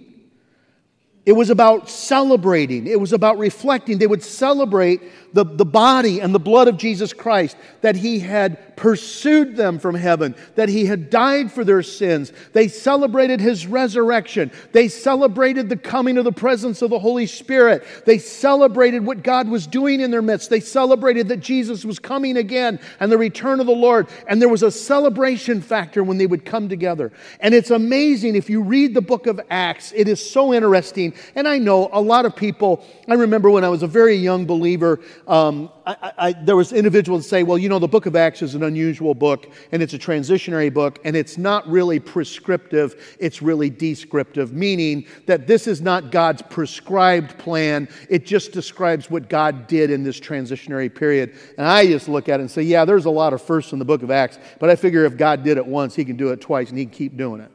It 1.26 1.34
was 1.34 1.50
about 1.50 1.90
celebrating. 1.90 2.86
It 2.86 3.00
was 3.00 3.14
about 3.14 3.38
reflecting. 3.38 3.98
They 3.98 4.08
would 4.08 4.24
celebrate 4.24 5.02
the, 5.34 5.46
the 5.46 5.66
body 5.66 6.20
and 6.20 6.36
the 6.36 6.40
blood 6.40 6.68
of 6.68 6.76
Jesus 6.76 7.14
Christ, 7.14 7.56
that 7.82 7.96
He 7.96 8.20
had 8.20 8.73
pursued 8.76 9.56
them 9.56 9.80
from 9.80 9.96
heaven, 9.96 10.36
that 10.56 10.70
He 10.70 10.86
had 10.86 11.10
died 11.10 11.52
for 11.52 11.64
their 11.64 11.84
sins. 11.84 12.32
They 12.54 12.68
celebrated 12.68 13.40
His 13.42 13.68
resurrection. 13.68 14.52
They 14.72 14.88
celebrated 14.88 15.70
the 15.70 15.78
coming 15.78 16.18
of 16.18 16.26
the 16.26 16.32
presence 16.32 16.82
of 16.82 16.90
the 16.90 17.00
Holy 17.00 17.26
Spirit. 17.26 17.84
They 18.06 18.18
celebrated 18.18 19.06
what 19.06 19.24
God 19.24 19.48
was 19.48 19.68
doing 19.68 20.00
in 20.00 20.12
their 20.12 20.22
midst. 20.22 20.50
They 20.50 20.60
celebrated 20.60 21.28
that 21.30 21.38
Jesus 21.38 21.86
was 21.86 22.00
coming 22.00 22.38
again 22.38 22.80
and 23.00 23.12
the 23.12 23.18
return 23.18 23.60
of 23.60 23.66
the 23.66 23.74
Lord. 23.74 24.08
And 24.28 24.42
there 24.42 24.50
was 24.50 24.64
a 24.64 24.72
celebration 24.72 25.62
factor 25.62 26.04
when 26.04 26.18
they 26.18 26.28
would 26.28 26.46
come 26.46 26.70
together. 26.70 27.12
And 27.40 27.54
it's 27.54 27.72
amazing 27.72 28.36
if 28.36 28.50
you 28.50 28.62
read 28.62 28.94
the 28.94 29.02
book 29.02 29.28
of 29.28 29.40
Acts, 29.50 29.92
it 29.96 30.08
is 30.08 30.32
so 30.32 30.54
interesting 30.54 31.14
and 31.36 31.48
I 31.48 31.58
know 31.58 31.90
a 31.92 32.02
lot 32.02 32.26
of 32.26 32.36
people, 32.36 32.86
I 33.08 33.16
remember 33.16 33.50
when 33.50 33.64
I 33.64 33.70
was 33.70 33.84
a 33.84 33.88
very 33.88 34.16
young 34.16 34.46
believer, 34.46 35.00
um, 35.28 35.70
I, 35.86 36.14
I, 36.18 36.34
there 36.34 36.56
was 36.56 36.72
individuals 36.72 37.28
say, 37.28 37.44
well, 37.44 37.58
you 37.58 37.70
know, 37.70 37.80
the 37.80 37.88
book 37.88 38.06
of 38.06 38.16
Acts 38.16 38.42
is 38.42 38.56
an 38.56 38.63
unusual 38.64 39.14
book, 39.14 39.52
and 39.72 39.84
it's 39.84 39.94
a 39.94 40.00
transitionary 40.00 40.74
book, 40.74 41.00
and 41.04 41.16
it's 41.16 41.38
not 41.38 41.68
really 41.68 42.00
prescriptive, 42.00 43.18
it's 43.20 43.42
really 43.42 43.70
descriptive, 43.70 44.54
meaning 44.54 45.06
that 45.26 45.46
this 45.48 45.68
is 45.68 45.82
not 45.82 46.12
God's 46.12 46.42
prescribed 46.42 47.38
plan, 47.38 47.88
it 48.10 48.26
just 48.26 48.52
describes 48.52 49.10
what 49.12 49.30
God 49.30 49.68
did 49.68 49.92
in 49.92 50.04
this 50.04 50.20
transitionary 50.20 50.94
period. 50.94 51.36
And 51.58 51.68
I 51.68 51.86
just 51.86 52.10
look 52.10 52.30
at 52.30 52.40
it 52.40 52.44
and 52.44 52.52
say, 52.52 52.64
yeah, 52.64 52.86
there's 52.86 53.06
a 53.06 53.12
lot 53.12 53.34
of 53.34 53.42
firsts 53.42 53.74
in 53.74 53.80
the 53.80 53.86
book 53.86 54.04
of 54.04 54.12
Acts, 54.12 54.40
but 54.60 54.70
I 54.70 54.76
figure 54.76 55.06
if 55.06 55.18
God 55.18 55.44
did 55.44 55.58
it 55.58 55.66
once, 55.66 55.96
he 55.96 56.06
can 56.06 56.18
do 56.18 56.30
it 56.30 56.42
twice, 56.42 56.70
and 56.70 56.78
he 56.78 56.86
can 56.86 56.94
keep 56.94 57.18
doing 57.18 57.42
it. 57.42 57.52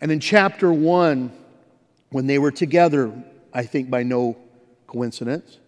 And 0.00 0.12
in 0.12 0.20
chapter 0.20 0.72
one, 0.72 1.32
when 2.10 2.26
they 2.26 2.38
were 2.38 2.50
together, 2.50 3.12
I 3.52 3.64
think 3.64 3.90
by 3.90 4.02
no 4.02 4.36
coincidence, 4.86 5.58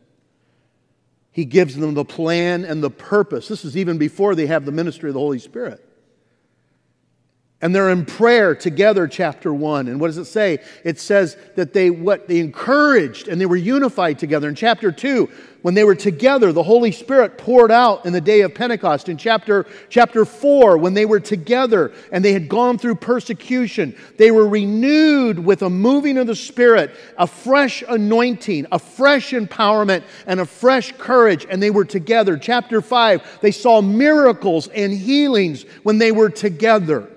he 1.38 1.44
gives 1.44 1.76
them 1.76 1.94
the 1.94 2.04
plan 2.04 2.64
and 2.64 2.82
the 2.82 2.90
purpose. 2.90 3.46
This 3.46 3.64
is 3.64 3.76
even 3.76 3.96
before 3.96 4.34
they 4.34 4.46
have 4.46 4.64
the 4.64 4.72
ministry 4.72 5.08
of 5.08 5.14
the 5.14 5.20
Holy 5.20 5.38
Spirit. 5.38 5.87
And 7.60 7.74
they're 7.74 7.90
in 7.90 8.06
prayer 8.06 8.54
together, 8.54 9.08
chapter 9.08 9.52
one. 9.52 9.88
And 9.88 9.98
what 10.00 10.06
does 10.06 10.18
it 10.18 10.26
say? 10.26 10.58
It 10.84 11.00
says 11.00 11.36
that 11.56 11.72
they 11.72 11.90
what 11.90 12.28
they 12.28 12.38
encouraged 12.38 13.26
and 13.26 13.40
they 13.40 13.46
were 13.46 13.56
unified 13.56 14.20
together. 14.20 14.48
In 14.48 14.54
chapter 14.54 14.92
two, 14.92 15.28
when 15.62 15.74
they 15.74 15.82
were 15.82 15.96
together, 15.96 16.52
the 16.52 16.62
Holy 16.62 16.92
Spirit 16.92 17.36
poured 17.36 17.72
out 17.72 18.06
in 18.06 18.12
the 18.12 18.20
day 18.20 18.42
of 18.42 18.54
Pentecost. 18.54 19.08
In 19.08 19.16
chapter, 19.16 19.66
chapter 19.88 20.24
four, 20.24 20.78
when 20.78 20.94
they 20.94 21.04
were 21.04 21.18
together 21.18 21.92
and 22.12 22.24
they 22.24 22.32
had 22.32 22.48
gone 22.48 22.78
through 22.78 22.94
persecution, 22.94 23.96
they 24.18 24.30
were 24.30 24.46
renewed 24.46 25.40
with 25.40 25.62
a 25.62 25.68
moving 25.68 26.16
of 26.16 26.28
the 26.28 26.36
Spirit, 26.36 26.94
a 27.16 27.26
fresh 27.26 27.82
anointing, 27.88 28.68
a 28.70 28.78
fresh 28.78 29.32
empowerment, 29.32 30.04
and 30.28 30.38
a 30.38 30.46
fresh 30.46 30.92
courage, 30.92 31.44
and 31.50 31.60
they 31.60 31.70
were 31.70 31.84
together. 31.84 32.38
Chapter 32.38 32.80
five, 32.80 33.40
they 33.40 33.50
saw 33.50 33.82
miracles 33.82 34.68
and 34.68 34.92
healings 34.92 35.64
when 35.82 35.98
they 35.98 36.12
were 36.12 36.30
together. 36.30 37.10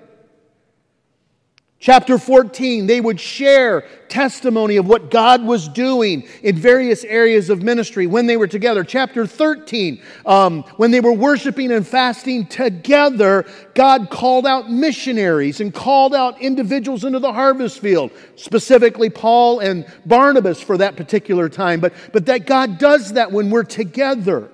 Chapter 1.82 2.16
14, 2.16 2.86
they 2.86 3.00
would 3.00 3.18
share 3.18 3.80
testimony 4.08 4.76
of 4.76 4.86
what 4.86 5.10
God 5.10 5.44
was 5.44 5.66
doing 5.66 6.28
in 6.44 6.54
various 6.54 7.02
areas 7.02 7.50
of 7.50 7.64
ministry 7.64 8.06
when 8.06 8.26
they 8.26 8.36
were 8.36 8.46
together. 8.46 8.84
Chapter 8.84 9.26
13, 9.26 10.00
um, 10.24 10.62
when 10.76 10.92
they 10.92 11.00
were 11.00 11.12
worshiping 11.12 11.72
and 11.72 11.84
fasting 11.84 12.46
together, 12.46 13.44
God 13.74 14.10
called 14.10 14.46
out 14.46 14.70
missionaries 14.70 15.60
and 15.60 15.74
called 15.74 16.14
out 16.14 16.40
individuals 16.40 17.02
into 17.02 17.18
the 17.18 17.32
harvest 17.32 17.80
field, 17.80 18.12
specifically 18.36 19.10
Paul 19.10 19.58
and 19.58 19.84
Barnabas 20.06 20.62
for 20.62 20.78
that 20.78 20.94
particular 20.94 21.48
time. 21.48 21.80
But, 21.80 21.94
but 22.12 22.26
that 22.26 22.46
God 22.46 22.78
does 22.78 23.14
that 23.14 23.32
when 23.32 23.50
we're 23.50 23.64
together. 23.64 24.48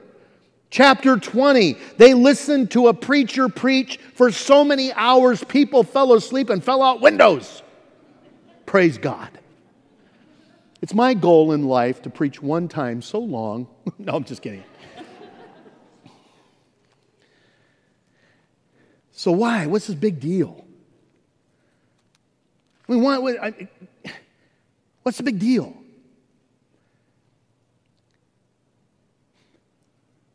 Chapter 0.71 1.17
20, 1.17 1.79
they 1.97 2.13
listened 2.13 2.71
to 2.73 2.89
a 2.89 2.95
preacher 2.95 3.49
preach 3.49 3.99
for 4.15 4.31
so 4.31 4.65
many 4.65 4.93
hours, 4.93 5.43
people 5.45 5.83
fell 5.83 6.13
asleep 6.13 6.51
and 6.51 6.63
fell 6.63 6.83
out 6.83 7.01
windows. 7.01 7.63
Praise 8.67 8.99
God. 8.99 9.31
It's 10.83 10.93
my 10.93 11.15
goal 11.15 11.53
in 11.53 11.65
life 11.65 12.03
to 12.03 12.11
preach 12.11 12.43
one 12.43 12.69
time 12.69 13.01
so 13.01 13.19
long. 13.19 13.67
no, 13.99 14.15
I'm 14.15 14.25
just 14.25 14.43
kidding. 14.43 14.63
so, 19.13 19.33
why? 19.33 19.67
What's 19.67 19.87
this 19.87 19.97
big 19.97 20.21
deal? 20.21 20.67
I 22.87 22.93
mean, 22.93 23.03
why, 23.03 23.19
what's 25.03 25.17
the 25.17 25.25
big 25.25 25.39
deal? 25.39 25.78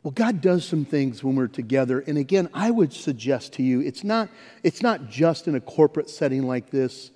Well, 0.04 0.12
God 0.12 0.42
does 0.42 0.66
some 0.66 0.84
things 0.84 1.24
when 1.24 1.34
we're 1.34 1.48
together. 1.48 1.98
And 1.98 2.18
again, 2.18 2.50
I 2.52 2.70
would 2.70 2.92
suggest 2.92 3.54
to 3.54 3.62
you 3.62 3.80
it's 3.80 4.04
not, 4.04 4.28
it's 4.62 4.82
not 4.82 5.08
just 5.08 5.48
in 5.48 5.54
a 5.54 5.60
corporate 5.60 6.10
setting 6.10 6.46
like 6.46 6.68
this, 6.70 7.10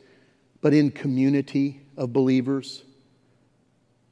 but 0.63 0.73
in 0.73 0.91
community 0.91 1.83
of 1.99 2.15
believers. 2.15 2.83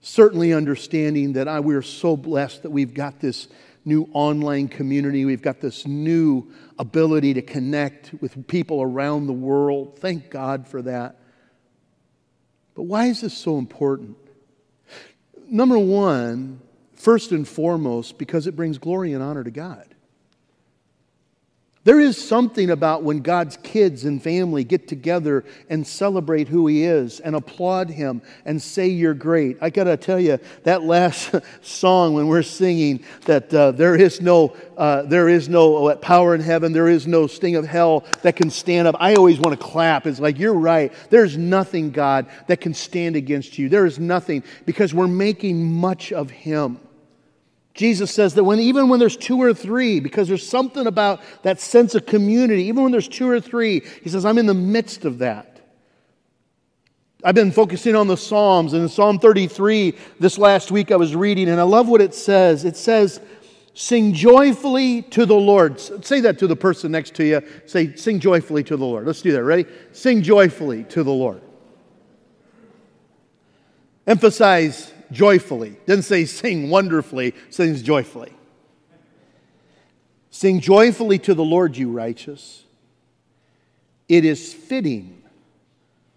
Certainly 0.03 0.53
understanding 0.53 1.33
that 1.33 1.49
I, 1.49 1.61
we're 1.61 1.81
so 1.81 2.19
blessed 2.19 2.65
that 2.65 2.71
we've 2.71 2.93
got 2.93 3.19
this 3.19 3.49
new 3.87 4.11
online 4.13 4.69
community. 4.69 5.25
We've 5.25 5.41
got 5.41 5.63
this 5.63 5.87
new 5.87 6.53
ability 6.79 7.33
to 7.35 7.43
connect 7.43 8.13
with 8.21 8.47
people 8.47 8.83
around 8.83 9.27
the 9.27 9.33
world. 9.33 9.99
Thank 10.01 10.29
God 10.29 10.69
for 10.69 10.83
that. 10.83 11.19
But 12.75 12.83
why 12.83 13.07
is 13.07 13.23
this 13.23 13.37
so 13.37 13.57
important? 13.57 14.19
Number 15.49 15.79
one, 15.79 16.61
First 17.07 17.31
and 17.31 17.47
foremost, 17.47 18.19
because 18.19 18.49
it 18.49 18.57
brings 18.57 18.79
glory 18.79 19.13
and 19.13 19.23
honor 19.23 19.45
to 19.45 19.51
God. 19.53 19.87
There 21.85 22.01
is 22.01 22.19
something 22.19 22.69
about 22.69 23.05
when 23.05 23.21
God's 23.21 23.57
kids 23.59 24.05
and 24.05 24.21
family 24.21 24.65
get 24.65 24.89
together 24.89 25.45
and 25.71 25.87
celebrate 25.87 26.49
who 26.49 26.67
He 26.67 26.83
is 26.83 27.21
and 27.21 27.37
applaud 27.37 27.91
Him 27.91 28.23
and 28.45 28.61
say, 28.61 28.89
You're 28.89 29.15
great. 29.15 29.57
I 29.61 29.71
got 29.71 29.85
to 29.85 29.97
tell 29.97 30.19
you, 30.19 30.41
that 30.65 30.83
last 30.83 31.33
song 31.63 32.15
when 32.15 32.27
we're 32.27 32.43
singing 32.43 33.05
that 33.27 33.55
uh, 33.55 33.71
there 33.71 33.95
is 33.95 34.21
no, 34.21 34.57
uh, 34.77 35.03
there 35.03 35.29
is 35.29 35.49
no 35.49 35.87
uh, 35.87 35.95
power 35.95 36.35
in 36.35 36.41
heaven, 36.41 36.73
there 36.73 36.89
is 36.89 37.07
no 37.07 37.29
sting 37.29 37.55
of 37.55 37.65
hell 37.65 38.05
that 38.23 38.35
can 38.35 38.51
stand 38.51 38.89
up. 38.89 38.97
I 38.99 39.15
always 39.15 39.39
want 39.39 39.57
to 39.57 39.65
clap. 39.65 40.09
It's 40.09 40.19
like, 40.19 40.41
You're 40.41 40.55
right. 40.55 40.93
There's 41.11 41.37
nothing, 41.37 41.93
God, 41.93 42.27
that 42.49 42.61
can 42.61 42.75
stand 42.75 43.15
against 43.15 43.59
you. 43.59 43.69
There 43.69 43.87
is 43.87 44.01
nothing 44.01 44.43
because 44.65 44.93
we're 44.93 45.07
making 45.07 45.73
much 45.73 46.13
of 46.13 46.31
Him. 46.31 46.81
Jesus 47.77 48.11
says 48.11 48.35
that 48.35 48.45
when, 48.45 48.59
even 48.59 48.89
when 48.89 48.99
there's 48.99 49.17
two 49.17 49.41
or 49.41 49.53
three, 49.53 50.01
because 50.01 50.29
there's 50.29 50.49
something 50.49 50.87
about 50.87 51.21
that 51.43 51.61
sense 51.61 51.95
of 51.95 52.07
community, 52.07 52.65
even 52.65 52.83
when 52.83 52.93
there's 52.93 53.07
two 53.07 53.29
or 53.29 53.39
three, 53.39 53.83
he 54.03 54.09
says, 54.09 54.25
I'm 54.25 54.39
in 54.39 54.47
the 54.47 54.55
midst 54.55 55.05
of 55.05 55.19
that. 55.19 55.61
I've 57.23 57.35
been 57.35 57.53
focusing 57.53 57.95
on 57.95 58.07
the 58.09 58.17
Psalms, 58.17 58.73
and 58.73 58.83
in 58.83 58.89
Psalm 58.89 59.19
33 59.19 59.95
this 60.19 60.39
last 60.39 60.71
week 60.71 60.91
I 60.91 60.97
was 60.97 61.15
reading, 61.15 61.49
and 61.49 61.61
I 61.61 61.65
love 61.65 61.89
what 61.89 62.01
it 62.01 62.15
says. 62.15 62.65
It 62.65 62.77
says, 62.77 63.21
Sing 63.75 64.15
joyfully 64.15 65.03
to 65.03 65.27
the 65.27 65.35
Lord. 65.35 65.79
Say 65.79 66.21
that 66.21 66.39
to 66.39 66.47
the 66.47 66.57
person 66.57 66.93
next 66.93 67.15
to 67.17 67.25
you. 67.25 67.43
Say, 67.67 67.95
Sing 67.95 68.21
joyfully 68.21 68.65
to 68.65 68.77
the 68.79 68.87
Lord. 68.87 69.07
Let's 69.07 69.21
do 69.21 69.33
that. 69.33 69.45
Ready? 69.45 69.67
Sing 69.93 70.23
joyfully 70.23 70.85
to 70.85 71.03
the 71.03 71.13
Lord. 71.13 71.43
Emphasize 74.07 74.95
joyfully. 75.11 75.77
Doesn't 75.87 76.03
say 76.03 76.25
sing 76.25 76.71
wonderfully, 76.71 77.35
sings 77.51 77.83
joyfully. 77.83 78.33
Sing 80.31 80.61
joyfully 80.61 81.19
to 81.21 81.35
the 81.35 81.45
Lord, 81.45 81.77
you 81.77 81.91
righteous. 81.91 82.65
It 84.09 84.25
is 84.25 84.53
fitting 84.53 85.23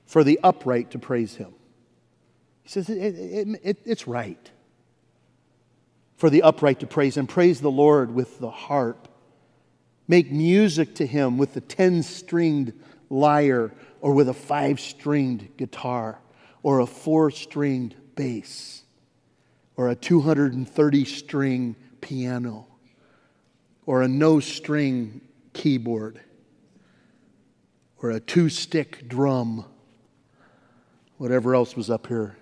for 0.05 0.23
the 0.23 0.39
upright 0.43 0.91
to 0.91 0.99
praise 0.99 1.35
him. 1.35 1.53
He 2.63 2.69
says 2.69 2.89
it, 2.89 2.97
it, 2.97 3.59
it, 3.63 3.77
it's 3.85 4.07
right 4.07 4.51
for 6.17 6.29
the 6.29 6.43
upright 6.43 6.81
to 6.81 6.87
praise 6.87 7.15
him. 7.15 7.27
Praise 7.27 7.61
the 7.61 7.71
Lord 7.71 8.13
with 8.13 8.39
the 8.39 8.51
harp. 8.51 9.07
Make 10.07 10.31
music 10.31 10.95
to 10.95 11.05
him 11.05 11.37
with 11.37 11.53
the 11.53 11.61
10 11.61 12.03
stringed 12.03 12.73
lyre 13.09 13.71
or 14.01 14.13
with 14.13 14.27
a 14.27 14.33
five 14.33 14.79
stringed 14.79 15.55
guitar 15.55 16.19
or 16.61 16.79
a 16.79 16.85
four 16.85 17.31
stringed 17.31 17.95
bass 18.19 18.83
or 19.77 19.87
a 19.87 19.95
230 19.95 21.05
string 21.05 21.73
piano 22.01 22.67
or 23.85 24.01
a 24.01 24.09
no 24.09 24.41
string 24.41 25.21
keyboard 25.53 26.19
or 28.01 28.11
a 28.11 28.19
two 28.19 28.49
stick 28.49 29.07
drum, 29.07 29.63
whatever 31.17 31.55
else 31.55 31.77
was 31.77 31.89
up 31.89 32.07
here. 32.07 32.37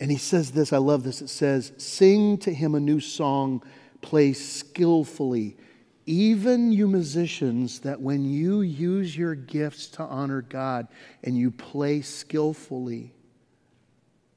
And 0.00 0.10
he 0.10 0.16
says 0.16 0.52
this, 0.52 0.72
I 0.72 0.78
love 0.78 1.02
this. 1.02 1.20
It 1.20 1.28
says, 1.28 1.72
Sing 1.76 2.38
to 2.38 2.54
him 2.54 2.74
a 2.74 2.80
new 2.80 3.00
song, 3.00 3.62
play 4.00 4.32
skillfully. 4.32 5.58
Even 6.06 6.72
you 6.72 6.88
musicians, 6.88 7.80
that 7.80 8.00
when 8.00 8.24
you 8.24 8.62
use 8.62 9.14
your 9.14 9.34
gifts 9.34 9.88
to 9.88 10.04
honor 10.04 10.40
God 10.40 10.88
and 11.22 11.36
you 11.36 11.50
play 11.50 12.00
skillfully, 12.00 13.12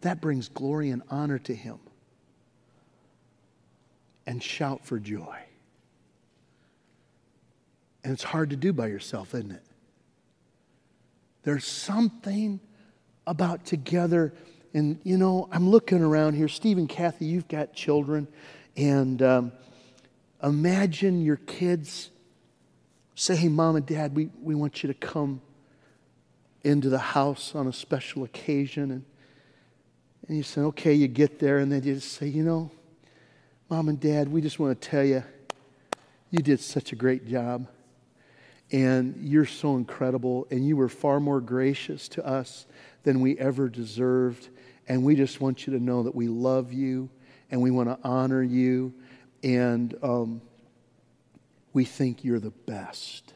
that 0.02 0.22
brings 0.22 0.50
glory 0.50 0.90
and 0.90 1.02
honor 1.10 1.40
to 1.40 1.54
Him. 1.54 1.80
And 4.26 4.42
shout 4.42 4.86
for 4.86 5.00
joy. 5.00 5.38
And 8.04 8.14
it's 8.14 8.24
hard 8.24 8.52
to 8.52 8.56
do 8.56 8.72
by 8.72 8.88
yourself, 8.88 9.34
isn't 9.34 9.52
it? 9.52 9.64
There's 11.44 11.66
something 11.66 12.60
about 13.28 13.66
together. 13.66 14.34
And, 14.74 15.00
you 15.04 15.18
know, 15.18 15.50
I'm 15.52 15.70
looking 15.70 16.02
around 16.02 16.36
here. 16.36 16.48
Steve 16.48 16.78
and 16.78 16.88
Kathy, 16.88 17.26
you've 17.26 17.48
got 17.48 17.74
children. 17.74 18.28
And 18.78 19.22
um, 19.22 19.52
imagine 20.44 21.22
your 21.22 21.38
kids 21.38 22.12
say, 23.16 23.36
hey, 23.36 23.50
mom 23.50 23.76
and 23.76 23.86
dad, 23.86 24.16
we, 24.16 24.30
we 24.42 24.56
want 24.56 24.84
you 24.84 24.88
to 24.88 24.94
come 24.94 25.42
into 26.64 26.90
the 26.90 27.00
house 27.00 27.54
on 27.56 27.68
a 27.68 27.74
special 27.74 28.24
occasion. 28.24 28.92
And 28.92 29.06
and 30.30 30.38
you 30.38 30.44
say, 30.44 30.62
okay, 30.62 30.94
you 30.94 31.08
get 31.08 31.40
there, 31.40 31.58
and 31.58 31.72
then 31.72 31.82
you 31.82 31.96
just 31.96 32.14
say, 32.14 32.28
you 32.28 32.44
know, 32.44 32.70
mom 33.68 33.90
and 33.90 34.00
dad, 34.00 34.32
we 34.32 34.42
just 34.42 34.60
want 34.60 34.80
to 34.80 34.90
tell 34.90 35.04
you, 35.04 35.24
you 36.30 36.40
did 36.44 36.60
such 36.60 36.92
a 36.92 36.96
great 36.96 37.28
job. 37.28 37.68
And 38.72 39.16
you're 39.20 39.48
so 39.48 39.76
incredible, 39.76 40.46
and 40.52 40.68
you 40.68 40.78
were 40.78 40.88
far 40.88 41.20
more 41.20 41.42
gracious 41.42 42.08
to 42.10 42.24
us 42.24 42.68
than 43.02 43.22
we 43.22 43.40
ever 43.40 43.70
deserved. 43.70 44.50
And 44.88 45.04
we 45.04 45.16
just 45.16 45.42
want 45.42 45.66
you 45.66 45.74
to 45.74 45.84
know 45.84 46.04
that 46.04 46.14
we 46.14 46.28
love 46.28 46.72
you 46.72 47.10
and 47.50 47.60
we 47.60 47.72
want 47.72 47.90
to 47.90 47.98
honor 48.08 48.44
you. 48.44 48.94
And 49.42 49.98
um, 50.04 50.42
we 51.74 51.86
think 51.86 52.24
you're 52.24 52.40
the 52.40 52.52
best. 52.52 53.34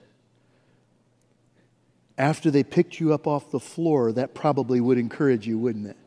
After 2.19 2.51
they 2.51 2.63
picked 2.63 2.99
you 2.99 3.15
up 3.15 3.25
off 3.25 3.49
the 3.49 3.59
floor, 3.59 4.11
that 4.11 4.35
probably 4.35 4.79
would 4.79 4.99
encourage 4.99 5.47
you, 5.47 5.57
wouldn't 5.57 5.87
it? 5.87 5.97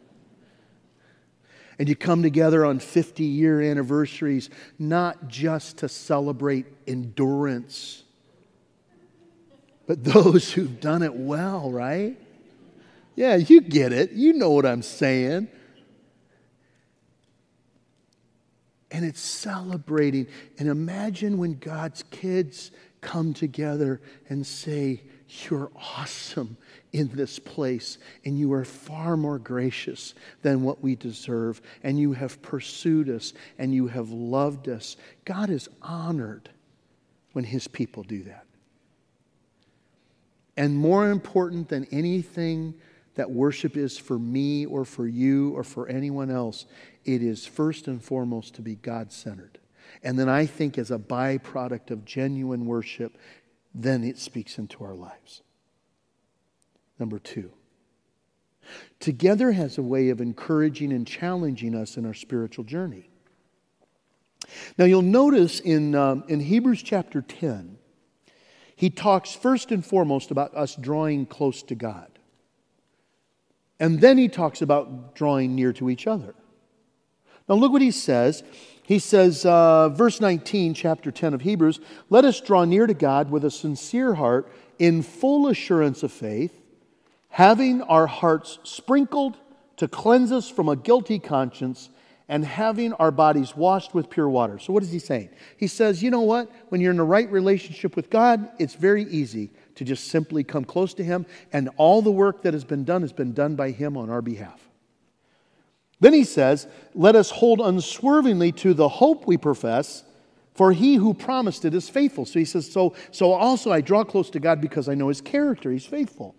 And 1.78 1.88
you 1.88 1.96
come 1.96 2.22
together 2.22 2.64
on 2.64 2.78
50 2.78 3.24
year 3.24 3.60
anniversaries, 3.60 4.50
not 4.78 5.28
just 5.28 5.78
to 5.78 5.88
celebrate 5.88 6.66
endurance, 6.86 8.04
but 9.86 10.02
those 10.02 10.52
who've 10.52 10.80
done 10.80 11.02
it 11.02 11.14
well, 11.14 11.70
right? 11.70 12.16
Yeah, 13.14 13.36
you 13.36 13.60
get 13.60 13.92
it. 13.92 14.12
You 14.12 14.32
know 14.32 14.50
what 14.50 14.66
I'm 14.66 14.82
saying. 14.82 15.48
And 18.90 19.04
it's 19.04 19.20
celebrating. 19.20 20.26
And 20.58 20.68
imagine 20.68 21.38
when 21.38 21.58
God's 21.58 22.02
kids 22.10 22.70
come 23.00 23.34
together 23.34 24.00
and 24.28 24.46
say, 24.46 25.02
You're 25.28 25.70
awesome 25.74 26.56
in 26.96 27.08
this 27.08 27.38
place, 27.38 27.98
and 28.24 28.38
you 28.38 28.54
are 28.54 28.64
far 28.64 29.18
more 29.18 29.38
gracious 29.38 30.14
than 30.40 30.62
what 30.62 30.82
we 30.82 30.96
deserve, 30.96 31.60
and 31.82 31.98
you 31.98 32.14
have 32.14 32.40
pursued 32.40 33.10
us, 33.10 33.34
and 33.58 33.74
you 33.74 33.88
have 33.88 34.08
loved 34.10 34.66
us. 34.66 34.96
God 35.26 35.50
is 35.50 35.68
honored 35.82 36.48
when 37.34 37.44
His 37.44 37.68
people 37.68 38.02
do 38.02 38.22
that. 38.22 38.46
And 40.56 40.74
more 40.74 41.10
important 41.10 41.68
than 41.68 41.86
anything 41.92 42.74
that 43.16 43.30
worship 43.30 43.76
is 43.76 43.98
for 43.98 44.18
me 44.18 44.64
or 44.64 44.86
for 44.86 45.06
you 45.06 45.50
or 45.54 45.64
for 45.64 45.86
anyone 45.88 46.30
else, 46.30 46.64
it 47.04 47.22
is 47.22 47.44
first 47.44 47.88
and 47.88 48.02
foremost 48.02 48.54
to 48.54 48.62
be 48.62 48.76
God 48.76 49.12
centered. 49.12 49.58
And 50.02 50.18
then 50.18 50.30
I 50.30 50.46
think, 50.46 50.78
as 50.78 50.90
a 50.90 50.98
byproduct 50.98 51.90
of 51.90 52.06
genuine 52.06 52.64
worship, 52.64 53.18
then 53.74 54.02
it 54.02 54.16
speaks 54.16 54.56
into 54.56 54.82
our 54.82 54.94
lives. 54.94 55.42
Number 56.98 57.18
two, 57.18 57.52
together 59.00 59.52
has 59.52 59.78
a 59.78 59.82
way 59.82 60.08
of 60.08 60.20
encouraging 60.20 60.92
and 60.92 61.06
challenging 61.06 61.74
us 61.74 61.96
in 61.96 62.06
our 62.06 62.14
spiritual 62.14 62.64
journey. 62.64 63.10
Now, 64.78 64.84
you'll 64.84 65.02
notice 65.02 65.60
in, 65.60 65.94
um, 65.94 66.24
in 66.28 66.40
Hebrews 66.40 66.82
chapter 66.82 67.20
10, 67.20 67.78
he 68.74 68.90
talks 68.90 69.34
first 69.34 69.72
and 69.72 69.84
foremost 69.84 70.30
about 70.30 70.54
us 70.54 70.76
drawing 70.76 71.26
close 71.26 71.62
to 71.64 71.74
God. 71.74 72.10
And 73.80 74.00
then 74.00 74.18
he 74.18 74.28
talks 74.28 74.62
about 74.62 75.14
drawing 75.14 75.54
near 75.54 75.72
to 75.74 75.90
each 75.90 76.06
other. 76.06 76.34
Now, 77.48 77.56
look 77.56 77.72
what 77.72 77.82
he 77.82 77.90
says. 77.90 78.42
He 78.82 78.98
says, 78.98 79.44
uh, 79.44 79.88
verse 79.90 80.20
19, 80.20 80.74
chapter 80.74 81.10
10 81.10 81.34
of 81.34 81.40
Hebrews, 81.42 81.80
let 82.08 82.24
us 82.24 82.40
draw 82.40 82.64
near 82.64 82.86
to 82.86 82.94
God 82.94 83.30
with 83.30 83.44
a 83.44 83.50
sincere 83.50 84.14
heart 84.14 84.50
in 84.78 85.02
full 85.02 85.48
assurance 85.48 86.02
of 86.02 86.12
faith 86.12 86.52
having 87.36 87.82
our 87.82 88.06
hearts 88.06 88.58
sprinkled 88.62 89.36
to 89.76 89.86
cleanse 89.86 90.32
us 90.32 90.48
from 90.48 90.70
a 90.70 90.74
guilty 90.74 91.18
conscience, 91.18 91.90
and 92.30 92.42
having 92.46 92.94
our 92.94 93.10
bodies 93.10 93.54
washed 93.54 93.92
with 93.92 94.08
pure 94.08 94.30
water. 94.30 94.58
So, 94.58 94.72
what 94.72 94.82
is 94.82 94.90
he 94.90 94.98
saying? 94.98 95.28
He 95.58 95.66
says, 95.66 96.02
you 96.02 96.10
know 96.10 96.22
what? 96.22 96.50
When 96.70 96.80
you're 96.80 96.92
in 96.92 96.96
the 96.96 97.02
right 97.02 97.30
relationship 97.30 97.94
with 97.94 98.08
God, 98.08 98.48
it's 98.58 98.72
very 98.72 99.02
easy 99.02 99.50
to 99.74 99.84
just 99.84 100.08
simply 100.08 100.44
come 100.44 100.64
close 100.64 100.94
to 100.94 101.04
Him, 101.04 101.26
and 101.52 101.68
all 101.76 102.00
the 102.00 102.10
work 102.10 102.40
that 102.40 102.54
has 102.54 102.64
been 102.64 102.84
done 102.84 103.02
has 103.02 103.12
been 103.12 103.34
done 103.34 103.54
by 103.54 103.70
Him 103.70 103.98
on 103.98 104.08
our 104.08 104.22
behalf. 104.22 104.66
Then 106.00 106.14
he 106.14 106.24
says, 106.24 106.66
Let 106.94 107.16
us 107.16 107.30
hold 107.30 107.60
unswervingly 107.60 108.52
to 108.52 108.72
the 108.72 108.88
hope 108.88 109.26
we 109.26 109.36
profess, 109.36 110.04
for 110.54 110.72
he 110.72 110.94
who 110.94 111.12
promised 111.12 111.66
it 111.66 111.74
is 111.74 111.90
faithful. 111.90 112.24
So 112.24 112.38
he 112.38 112.46
says, 112.46 112.72
So, 112.72 112.94
so 113.10 113.32
also 113.32 113.70
I 113.70 113.82
draw 113.82 114.04
close 114.04 114.30
to 114.30 114.40
God 114.40 114.62
because 114.62 114.88
I 114.88 114.94
know 114.94 115.08
his 115.08 115.20
character. 115.20 115.70
He's 115.70 115.84
faithful. 115.84 116.34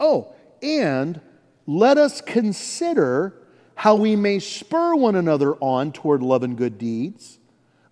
Oh, 0.00 0.32
and 0.62 1.20
let 1.66 1.98
us 1.98 2.20
consider 2.20 3.34
how 3.74 3.94
we 3.94 4.16
may 4.16 4.38
spur 4.38 4.94
one 4.94 5.14
another 5.14 5.54
on 5.56 5.92
toward 5.92 6.22
love 6.22 6.42
and 6.42 6.56
good 6.56 6.78
deeds. 6.78 7.38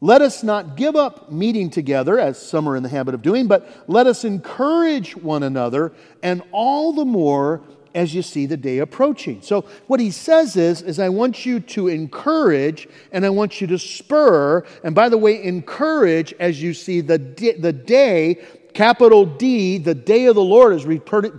Let 0.01 0.23
us 0.23 0.43
not 0.43 0.77
give 0.77 0.97
up 0.97 1.33
meeting 1.33 1.71
together, 1.71 2.19
as 2.19 2.41
some 2.41 2.69
are 2.69 2.77
in 2.77 2.83
the 2.83 2.89
habit 2.89 3.15
of 3.15 3.23
doing, 3.23 3.47
but 3.47 3.85
let 3.89 4.07
us 4.07 4.25
encourage 4.25 5.17
one 5.17 5.43
another, 5.43 5.93
and 6.23 6.43
all 6.53 6.93
the 6.93 7.05
more 7.05 7.63
as 7.95 8.15
you 8.15 8.23
see 8.23 8.47
the 8.47 8.57
day 8.57 8.79
approaching. 8.79 9.43
So 9.43 9.63
what 9.87 9.99
he 9.99 10.11
says 10.11 10.57
is, 10.57 10.83
is 10.83 11.01
I 11.01 11.09
want 11.09 11.45
you 11.45 11.59
to 11.61 11.89
encourage 11.89 12.87
and 13.11 13.25
I 13.25 13.31
want 13.31 13.61
you 13.61 13.67
to 13.69 13.79
spur. 13.79 14.65
And 14.85 14.95
by 14.95 15.09
the 15.09 15.19
way, 15.19 15.43
encourage 15.43 16.33
as 16.35 16.63
you 16.63 16.75
see 16.75 17.01
the, 17.01 17.19
the 17.19 17.73
day 17.73 18.47
capital 18.79 19.27
D, 19.27 19.79
the 19.79 19.93
day 19.93 20.27
of 20.27 20.37
the 20.37 20.41
Lord, 20.41 20.73
is 20.73 20.87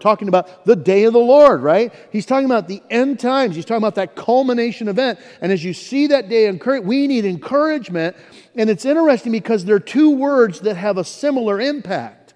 talking 0.02 0.28
about 0.28 0.66
the 0.66 0.76
day 0.76 1.06
of 1.06 1.14
the 1.14 1.20
Lord, 1.20 1.62
right? 1.62 1.94
He's 2.12 2.26
talking 2.26 2.46
about 2.46 2.68
the 2.68 2.84
end 2.90 3.18
times. 3.18 3.56
He's 3.56 3.64
talking 3.64 3.82
about 3.82 3.96
that 3.96 4.14
culmination 4.14 4.90
event. 4.90 5.20
And 5.40 5.50
as 5.50 5.64
you 5.64 5.74
see 5.74 6.08
that 6.08 6.28
day, 6.28 6.52
we 6.52 7.08
need 7.08 7.24
encouragement. 7.24 8.18
And 8.56 8.70
it's 8.70 8.84
interesting 8.84 9.32
because 9.32 9.64
there 9.64 9.78
are 9.78 9.80
two 9.80 10.10
words 10.10 10.60
that 10.62 10.76
have 10.76 10.98
a 10.98 11.06
similar 11.06 11.62
impact. 11.62 12.34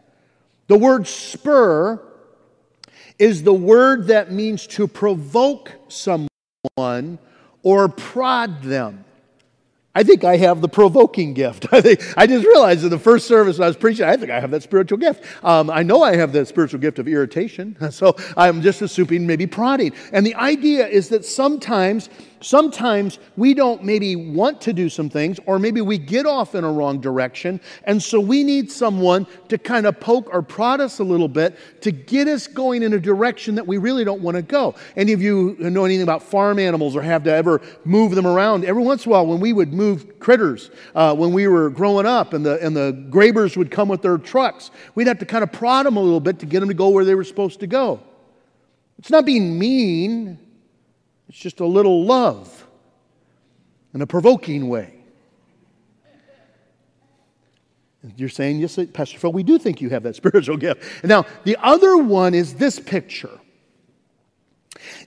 The 0.67 0.77
word 0.77 1.05
spur 1.05 2.01
is 3.19 3.43
the 3.43 3.53
word 3.53 4.07
that 4.07 4.31
means 4.31 4.65
to 4.67 4.87
provoke 4.87 5.73
someone 5.89 7.19
or 7.61 7.89
prod 7.89 8.63
them. 8.63 9.03
I 9.95 10.03
think 10.03 10.23
I 10.23 10.37
have 10.37 10.61
the 10.61 10.67
provoking 10.67 11.33
gift. 11.33 11.67
I, 11.71 11.81
think, 11.81 12.01
I 12.17 12.25
just 12.25 12.45
realized 12.45 12.83
in 12.83 12.89
the 12.89 12.99
first 12.99 13.27
service 13.27 13.59
I 13.59 13.67
was 13.67 13.77
preaching, 13.77 14.05
I 14.05 14.17
think 14.17 14.31
I 14.31 14.39
have 14.39 14.51
that 14.51 14.63
spiritual 14.63 14.97
gift. 14.97 15.23
Um, 15.43 15.69
I 15.69 15.83
know 15.83 16.01
I 16.01 16.15
have 16.15 16.33
that 16.33 16.47
spiritual 16.47 16.79
gift 16.79 16.97
of 16.99 17.07
irritation, 17.07 17.77
so 17.91 18.15
I'm 18.35 18.61
just 18.61 18.81
assuming 18.81 19.27
maybe 19.27 19.45
prodding. 19.45 19.93
And 20.11 20.25
the 20.25 20.35
idea 20.35 20.87
is 20.87 21.09
that 21.09 21.25
sometimes 21.25 22.09
sometimes 22.43 23.19
we 23.37 23.53
don't 23.53 23.83
maybe 23.83 24.15
want 24.15 24.61
to 24.61 24.73
do 24.73 24.89
some 24.89 25.09
things, 25.09 25.39
or 25.45 25.57
maybe 25.59 25.81
we 25.81 25.97
get 25.97 26.25
off 26.25 26.55
in 26.55 26.63
a 26.63 26.71
wrong 26.71 26.99
direction. 26.99 27.59
And 27.85 28.01
so 28.01 28.19
we 28.19 28.43
need 28.43 28.71
someone 28.71 29.25
to 29.49 29.57
kind 29.57 29.85
of 29.85 29.99
poke 29.99 30.33
or 30.33 30.41
prod 30.41 30.81
us 30.81 30.99
a 30.99 31.03
little 31.03 31.27
bit 31.27 31.57
to 31.81 31.91
get 31.91 32.27
us 32.27 32.47
going 32.47 32.83
in 32.83 32.93
a 32.93 32.99
direction 32.99 33.55
that 33.55 33.65
we 33.65 33.77
really 33.77 34.03
don't 34.03 34.21
want 34.21 34.35
to 34.35 34.43
go. 34.43 34.75
Any 34.95 35.13
of 35.13 35.21
you 35.21 35.55
know 35.59 35.85
anything 35.85 36.03
about 36.03 36.21
farm 36.21 36.59
animals 36.59 36.95
or 36.95 37.01
have 37.01 37.23
to 37.23 37.33
ever 37.33 37.61
move 37.85 38.15
them 38.15 38.27
around, 38.27 38.65
every 38.65 38.83
once 38.83 39.05
in 39.05 39.11
a 39.11 39.13
while 39.13 39.25
when 39.25 39.39
we 39.39 39.53
would 39.53 39.73
move 39.73 40.19
critters 40.19 40.71
uh, 40.95 41.15
when 41.15 41.33
we 41.33 41.47
were 41.47 41.69
growing 41.69 42.05
up 42.05 42.33
and 42.33 42.45
the, 42.45 42.63
and 42.65 42.75
the 42.75 42.91
grabers 43.09 43.55
would 43.57 43.71
come 43.71 43.87
with 43.87 44.01
their 44.01 44.17
trucks, 44.17 44.71
we'd 44.95 45.07
have 45.07 45.19
to 45.19 45.25
kind 45.25 45.43
of 45.43 45.51
prod 45.51 45.85
them 45.85 45.97
a 45.97 46.01
little 46.01 46.19
bit 46.19 46.39
to 46.39 46.45
get 46.45 46.59
them 46.59 46.69
to 46.69 46.75
go 46.75 46.89
where 46.89 47.05
they 47.05 47.15
were 47.15 47.23
supposed 47.23 47.59
to 47.61 47.67
go. 47.67 48.01
It's 48.99 49.09
not 49.09 49.25
being 49.25 49.57
mean, 49.57 50.39
it's 51.33 51.41
just 51.41 51.61
a 51.61 51.65
little 51.65 52.05
love 52.05 52.67
in 53.95 54.03
a 54.03 54.05
provoking 54.05 54.69
way. 54.69 54.93
You're 58.15 58.29
saying, 58.29 58.59
yes, 58.59 58.77
Pastor 58.93 59.17
Phil, 59.17 59.33
we 59.33 59.41
do 59.41 59.57
think 59.57 59.81
you 59.81 59.89
have 59.89 60.03
that 60.03 60.15
spiritual 60.23 60.57
gift. 60.57 61.03
Now, 61.03 61.25
the 61.43 61.57
other 61.59 61.97
one 61.97 62.35
is 62.35 62.53
this 62.53 62.79
picture. 62.79 63.39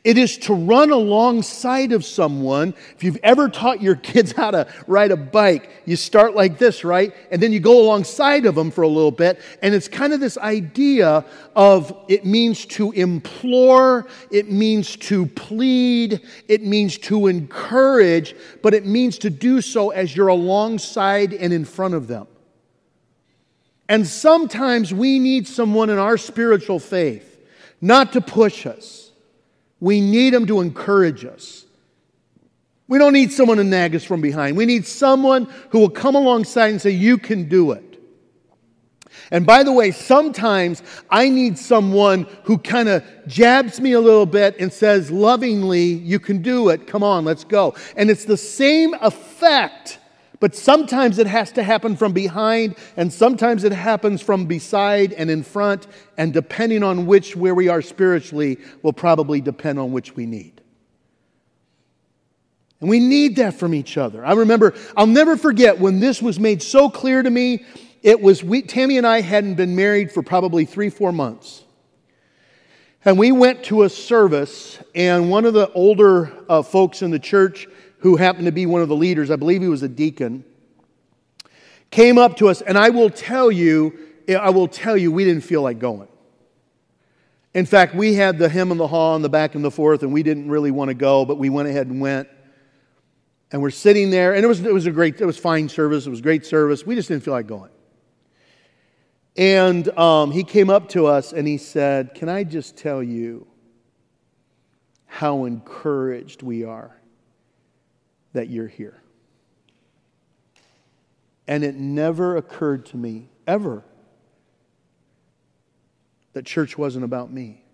It 0.05 0.19
is 0.19 0.39
to 0.39 0.55
run 0.55 0.91
alongside 0.91 1.93
of 1.93 2.05
someone. 2.05 2.75
If 2.95 3.03
you've 3.03 3.19
ever 3.23 3.49
taught 3.49 3.83
your 3.83 3.97
kids 3.97 4.33
how 4.33 4.53
to 4.53 4.69
ride 4.87 5.11
a 5.11 5.17
bike, 5.17 5.71
you 5.85 5.97
start 5.97 6.35
like 6.35 6.59
this, 6.59 6.85
right? 6.85 7.13
And 7.31 7.43
then 7.43 7.53
you 7.53 7.61
go 7.61 7.81
alongside 7.81 8.47
of 8.47 8.55
them 8.55 8.71
for 8.71 8.83
a 8.83 8.89
little 8.89 9.11
bit. 9.11 9.41
And 9.63 9.75
it's 9.75 9.89
kind 9.89 10.13
of 10.13 10.21
this 10.21 10.39
idea 10.39 11.25
of 11.57 11.97
it 12.09 12.25
means 12.25 12.65
to 12.67 12.93
implore, 12.93 14.07
it 14.31 14.51
means 14.51 14.97
to 14.97 15.27
plead, 15.27 16.21
it 16.49 16.63
means 16.63 16.99
to 16.99 17.27
encourage, 17.27 18.37
but 18.63 18.73
it 18.73 18.87
means 18.87 19.19
to 19.19 19.31
do 19.31 19.61
so 19.61 19.91
as 19.91 20.15
you're 20.15 20.29
alongside 20.29 21.33
and 21.33 21.53
in 21.53 21.65
front 21.65 21.95
of 21.95 22.07
them. 22.07 22.29
And 23.89 24.07
sometimes 24.07 24.95
we 24.95 25.19
need 25.19 25.47
someone 25.47 25.91
in 25.91 25.99
our 25.99 26.17
spiritual 26.17 26.79
faith 26.79 27.33
not 27.81 28.13
to 28.13 28.21
push 28.21 28.67
us 28.67 29.06
we 29.81 30.01
need 30.01 30.33
them 30.33 30.47
to 30.47 30.61
encourage 30.61 31.25
us. 31.25 31.65
We 32.89 32.99
don't 32.99 33.13
need 33.13 33.33
someone 33.33 33.57
to 33.57 33.65
nag 33.65 33.97
us 33.97 34.05
from 34.05 34.21
behind. 34.21 34.57
We 34.57 34.67
need 34.67 34.87
someone 34.87 35.45
who 35.71 35.81
will 35.81 35.91
come 35.91 36.15
alongside 36.15 36.69
and 36.69 36.81
say, 36.81 36.91
You 36.91 37.19
can 37.19 37.49
do 37.49 37.73
it. 37.73 37.83
And 39.31 39.45
by 39.45 39.65
the 39.65 39.73
way, 39.73 39.91
sometimes 39.91 40.83
I 41.11 41.29
need 41.29 41.59
someone 41.59 42.29
who 42.45 42.59
kind 42.59 42.89
of 42.89 43.05
jabs 43.27 43.81
me 43.81 43.93
a 43.93 44.01
little 44.01 44.27
bit 44.27 44.57
and 44.61 44.73
says 44.73 45.11
lovingly, 45.11 45.85
You 45.85 46.21
can 46.21 46.43
do 46.43 46.69
it. 46.69 46.87
Come 46.87 47.03
on, 47.03 47.25
let's 47.25 47.45
go. 47.45 47.75
And 47.97 48.09
it's 48.09 48.25
the 48.25 48.37
same 48.37 48.95
effect 48.95 49.99
but 50.41 50.55
sometimes 50.55 51.19
it 51.19 51.27
has 51.27 51.53
to 51.53 51.63
happen 51.63 51.97
from 51.97 52.13
behind, 52.13 52.77
and 52.97 53.13
sometimes 53.13 53.65
it 53.65 53.73
happens 53.73 54.21
from 54.21 54.47
beside 54.47 55.13
and 55.13 55.31
in 55.31 55.43
front, 55.43 55.87
and 56.19 56.33
depending 56.33 56.83
on 56.83 57.07
which, 57.07 57.35
where 57.37 57.55
we 57.55 57.69
are 57.69 57.83
spiritually, 57.83 58.59
will 58.83 58.93
probably 58.93 59.41
depend 59.41 59.79
on 59.79 59.93
which 59.93 60.15
we 60.15 60.27
need. 60.27 60.61
And 62.81 62.91
we 62.91 63.01
need 63.01 63.37
that 63.37 63.55
from 63.55 63.73
each 63.73 63.97
other. 63.97 64.25
I 64.25 64.35
remember, 64.35 64.75
I'll 64.97 65.07
never 65.07 65.37
forget 65.37 65.79
when 65.79 66.01
this 66.01 66.21
was 66.21 66.39
made 66.39 66.63
so 66.63 66.91
clear 66.91 67.23
to 67.23 67.31
me. 67.31 67.65
It 68.03 68.21
was, 68.21 68.45
we, 68.45 68.63
Tammy 68.63 68.99
and 68.99 69.07
I 69.07 69.23
hadn't 69.23 69.55
been 69.55 69.75
married 69.75 70.13
for 70.13 70.23
probably 70.23 70.67
three, 70.67 70.91
four 70.91 71.11
months. 71.11 71.63
And 73.05 73.19
we 73.19 73.33
went 73.33 73.65
to 73.65 73.85
a 73.85 73.89
service, 73.89 74.79
and 74.95 75.31
one 75.31 75.45
of 75.45 75.55
the 75.55 75.71
older 75.73 76.33
uh, 76.49 76.63
folks 76.63 77.03
in 77.03 77.11
the 77.11 77.19
church 77.19 77.69
who 77.99 78.17
happened 78.17 78.47
to 78.47 78.53
be 78.53 78.67
one 78.67 78.83
of 78.83 78.89
the 78.89 78.97
leaders, 78.97 79.31
I 79.31 79.37
believe 79.37 79.63
he 79.63 79.69
was 79.69 79.83
a 79.83 79.89
deacon, 79.89 80.45
came 81.91 82.19
up 82.19 82.37
to 82.39 82.49
us, 82.49 82.61
and 82.63 82.77
I 82.77 82.91
will 82.91 83.11
tell 83.11 83.51
you, 83.51 83.99
I 84.29 84.51
will 84.51 84.69
tell 84.69 84.97
you, 84.97 85.11
we 85.13 85.25
didn't 85.25 85.45
feel 85.45 85.63
like 85.63 85.79
going. 85.79 86.09
In 87.55 87.65
fact, 87.65 87.95
we 87.95 88.15
had 88.15 88.39
the 88.39 88.49
hymn 88.49 88.71
and 88.71 88.79
the 88.79 88.87
haw 88.87 89.15
and 89.15 89.25
the 89.25 89.31
back 89.31 89.55
and 89.55 89.65
the 89.65 89.71
forth, 89.71 90.03
and 90.03 90.13
we 90.13 90.23
didn't 90.23 90.51
really 90.51 90.71
want 90.71 90.89
to 90.89 90.95
go, 90.95 91.25
but 91.25 91.39
we 91.39 91.49
went 91.49 91.69
ahead 91.69 91.87
and 91.87 92.01
went. 92.01 92.29
And 93.51 93.63
we're 93.63 93.71
sitting 93.71 94.11
there, 94.11 94.35
and 94.35 94.45
it 94.45 94.49
was, 94.49 94.61
it 94.61 94.75
was 94.75 94.87
a 94.87 94.91
great, 94.91 95.21
it 95.21 95.25
was 95.25 95.39
fine 95.39 95.69
service, 95.69 96.07
it 96.07 96.11
was 96.11 96.21
great 96.21 96.45
service. 96.45 96.85
We 96.85 96.95
just 96.97 97.09
didn't 97.09 97.23
feel 97.23 97.33
like 97.33 97.47
going. 97.47 97.71
And 99.37 99.89
um, 99.99 100.33
he 100.33 100.45
came 100.45 100.71
up 100.71 100.89
to 100.91 101.07
us 101.07 101.33
and 101.33 101.47
he 101.47 101.59
said, 101.59 102.15
Can 102.15 102.29
I 102.29 102.45
just 102.45 102.77
tell 102.77 103.03
you 103.03 103.47
how 105.07 105.45
encouraged 105.45 106.43
we 106.43 106.65
are 106.65 106.97
that 108.37 108.51
you're 108.51 108.69
here? 108.69 109.01
And 111.49 111.65
it 111.65 111.75
never 111.75 112.37
occurred 112.37 112.85
to 112.87 112.97
me, 112.99 113.31
ever, 113.47 113.83
that 116.35 116.45
church 116.45 116.77
wasn't 116.77 117.05
about 117.05 117.33
me. 117.33 117.65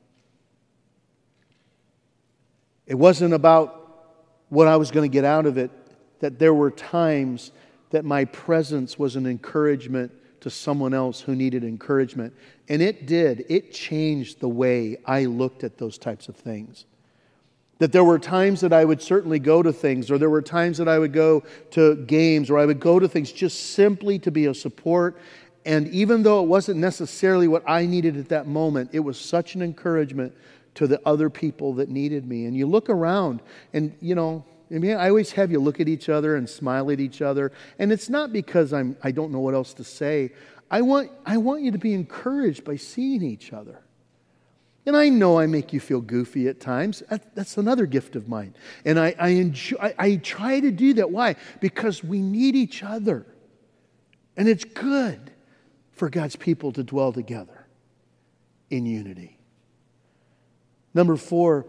It 2.86 2.94
wasn't 2.94 3.34
about 3.34 3.78
what 4.50 4.68
I 4.68 4.76
was 4.76 4.92
going 4.92 5.10
to 5.10 5.12
get 5.12 5.24
out 5.24 5.46
of 5.46 5.58
it, 5.58 5.72
that 6.20 6.38
there 6.38 6.54
were 6.54 6.70
times 6.70 7.50
that 7.90 8.04
my 8.04 8.24
presence 8.24 8.96
was 8.96 9.16
an 9.16 9.26
encouragement 9.26 10.12
to 10.42 10.50
someone 10.50 10.94
else 10.94 11.20
who 11.20 11.34
needed 11.34 11.64
encouragement. 11.64 12.34
And 12.68 12.80
it 12.80 13.06
did. 13.06 13.46
It 13.48 13.72
changed 13.72 14.38
the 14.38 14.48
way 14.48 14.98
I 15.06 15.24
looked 15.24 15.64
at 15.64 15.78
those 15.78 15.98
types 15.98 16.28
of 16.28 16.36
things. 16.36 16.84
That 17.82 17.90
there 17.90 18.04
were 18.04 18.20
times 18.20 18.60
that 18.60 18.72
I 18.72 18.84
would 18.84 19.02
certainly 19.02 19.40
go 19.40 19.60
to 19.60 19.72
things, 19.72 20.08
or 20.08 20.16
there 20.16 20.30
were 20.30 20.40
times 20.40 20.78
that 20.78 20.86
I 20.86 21.00
would 21.00 21.12
go 21.12 21.42
to 21.72 21.96
games, 21.96 22.48
or 22.48 22.56
I 22.56 22.64
would 22.64 22.78
go 22.78 23.00
to 23.00 23.08
things 23.08 23.32
just 23.32 23.72
simply 23.72 24.20
to 24.20 24.30
be 24.30 24.46
a 24.46 24.54
support. 24.54 25.18
And 25.64 25.88
even 25.88 26.22
though 26.22 26.44
it 26.44 26.46
wasn't 26.46 26.78
necessarily 26.78 27.48
what 27.48 27.64
I 27.66 27.86
needed 27.86 28.16
at 28.16 28.28
that 28.28 28.46
moment, 28.46 28.90
it 28.92 29.00
was 29.00 29.18
such 29.18 29.56
an 29.56 29.62
encouragement 29.62 30.32
to 30.76 30.86
the 30.86 31.00
other 31.04 31.28
people 31.28 31.74
that 31.74 31.88
needed 31.88 32.24
me. 32.24 32.46
And 32.46 32.56
you 32.56 32.68
look 32.68 32.88
around, 32.88 33.42
and 33.72 33.92
you 34.00 34.14
know, 34.14 34.44
I 34.70 34.78
mean, 34.78 34.96
I 34.96 35.08
always 35.08 35.32
have 35.32 35.50
you 35.50 35.58
look 35.58 35.80
at 35.80 35.88
each 35.88 36.08
other 36.08 36.36
and 36.36 36.48
smile 36.48 36.88
at 36.92 37.00
each 37.00 37.20
other. 37.20 37.50
And 37.80 37.90
it's 37.90 38.08
not 38.08 38.32
because 38.32 38.72
I'm, 38.72 38.96
I 39.02 39.10
don't 39.10 39.32
know 39.32 39.40
what 39.40 39.54
else 39.54 39.74
to 39.74 39.82
say. 39.82 40.30
I 40.70 40.82
want, 40.82 41.10
I 41.26 41.36
want 41.36 41.62
you 41.62 41.72
to 41.72 41.78
be 41.78 41.94
encouraged 41.94 42.62
by 42.62 42.76
seeing 42.76 43.24
each 43.24 43.52
other. 43.52 43.81
And 44.84 44.96
I 44.96 45.08
know 45.08 45.38
I 45.38 45.46
make 45.46 45.72
you 45.72 45.78
feel 45.78 46.00
goofy 46.00 46.48
at 46.48 46.58
times. 46.58 47.02
That's 47.34 47.56
another 47.56 47.86
gift 47.86 48.16
of 48.16 48.28
mine. 48.28 48.54
And 48.84 48.98
I, 48.98 49.14
I, 49.18 49.28
enjoy, 49.28 49.76
I, 49.80 49.94
I 49.98 50.16
try 50.16 50.58
to 50.58 50.72
do 50.72 50.94
that. 50.94 51.10
Why? 51.10 51.36
Because 51.60 52.02
we 52.02 52.20
need 52.20 52.56
each 52.56 52.82
other. 52.82 53.24
And 54.36 54.48
it's 54.48 54.64
good 54.64 55.30
for 55.92 56.10
God's 56.10 56.34
people 56.34 56.72
to 56.72 56.82
dwell 56.82 57.12
together 57.12 57.66
in 58.70 58.86
unity. 58.86 59.38
Number 60.94 61.16
four, 61.16 61.66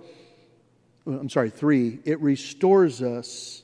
I'm 1.05 1.29
sorry, 1.29 1.49
three, 1.49 1.99
it 2.05 2.19
restores 2.19 3.01
us 3.01 3.61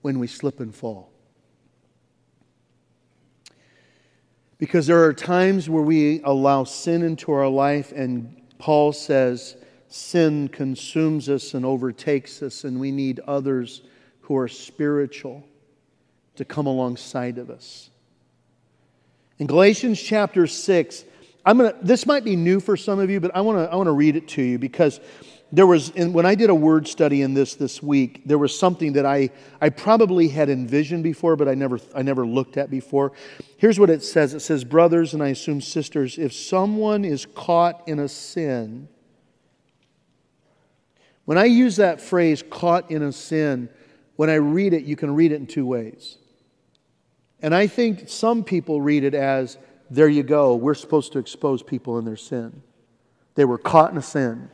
when 0.00 0.18
we 0.18 0.28
slip 0.28 0.60
and 0.60 0.74
fall. 0.74 1.10
Because 4.58 4.86
there 4.86 5.04
are 5.04 5.12
times 5.12 5.68
where 5.68 5.82
we 5.82 6.22
allow 6.22 6.64
sin 6.64 7.02
into 7.02 7.30
our 7.32 7.48
life, 7.48 7.92
and 7.92 8.37
Paul 8.58 8.92
says 8.92 9.56
sin 9.88 10.48
consumes 10.48 11.28
us 11.28 11.54
and 11.54 11.64
overtakes 11.64 12.42
us, 12.42 12.64
and 12.64 12.78
we 12.78 12.90
need 12.90 13.20
others 13.20 13.82
who 14.22 14.36
are 14.36 14.48
spiritual 14.48 15.44
to 16.36 16.44
come 16.44 16.66
alongside 16.66 17.38
of 17.38 17.50
us. 17.50 17.90
In 19.38 19.46
Galatians 19.46 20.00
chapter 20.00 20.46
6, 20.46 21.04
I'm 21.44 21.58
gonna, 21.58 21.74
this 21.80 22.04
might 22.04 22.24
be 22.24 22.36
new 22.36 22.60
for 22.60 22.76
some 22.76 22.98
of 22.98 23.08
you, 23.08 23.20
but 23.20 23.34
I 23.34 23.40
want 23.40 23.58
to 23.58 23.72
I 23.72 23.76
wanna 23.76 23.92
read 23.92 24.16
it 24.16 24.28
to 24.28 24.42
you 24.42 24.58
because 24.58 25.00
there 25.50 25.66
was 25.66 25.92
when 25.94 26.26
i 26.26 26.34
did 26.34 26.50
a 26.50 26.54
word 26.54 26.86
study 26.86 27.22
in 27.22 27.32
this 27.32 27.54
this 27.54 27.82
week 27.82 28.22
there 28.26 28.38
was 28.38 28.56
something 28.56 28.92
that 28.92 29.06
i 29.06 29.30
i 29.60 29.68
probably 29.68 30.28
had 30.28 30.50
envisioned 30.50 31.02
before 31.02 31.36
but 31.36 31.48
i 31.48 31.54
never 31.54 31.80
i 31.94 32.02
never 32.02 32.26
looked 32.26 32.56
at 32.56 32.70
before. 32.70 33.12
Here's 33.56 33.80
what 33.80 33.90
it 33.90 34.02
says. 34.02 34.34
It 34.34 34.40
says 34.40 34.64
brothers 34.64 35.14
and 35.14 35.22
i 35.22 35.28
assume 35.28 35.60
sisters 35.60 36.18
if 36.18 36.32
someone 36.32 37.04
is 37.04 37.26
caught 37.34 37.86
in 37.88 37.98
a 37.98 38.08
sin 38.08 38.88
when 41.24 41.38
i 41.38 41.44
use 41.44 41.76
that 41.76 42.00
phrase 42.00 42.42
caught 42.50 42.90
in 42.90 43.02
a 43.02 43.12
sin 43.12 43.68
when 44.16 44.28
i 44.28 44.34
read 44.34 44.74
it 44.74 44.84
you 44.84 44.96
can 44.96 45.14
read 45.14 45.32
it 45.32 45.36
in 45.36 45.46
two 45.46 45.66
ways. 45.66 46.18
And 47.40 47.54
i 47.54 47.66
think 47.66 48.08
some 48.08 48.44
people 48.44 48.82
read 48.82 49.04
it 49.04 49.14
as 49.14 49.56
there 49.90 50.08
you 50.08 50.22
go. 50.22 50.54
We're 50.54 50.74
supposed 50.74 51.12
to 51.12 51.18
expose 51.18 51.62
people 51.62 51.96
in 51.98 52.04
their 52.04 52.16
sin. 52.16 52.62
They 53.36 53.46
were 53.46 53.56
caught 53.56 53.90
in 53.90 53.96
a 53.96 54.02
sin 54.02 54.50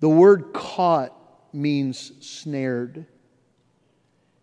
the 0.00 0.08
word 0.08 0.52
caught 0.52 1.14
means 1.52 2.12
snared. 2.20 3.06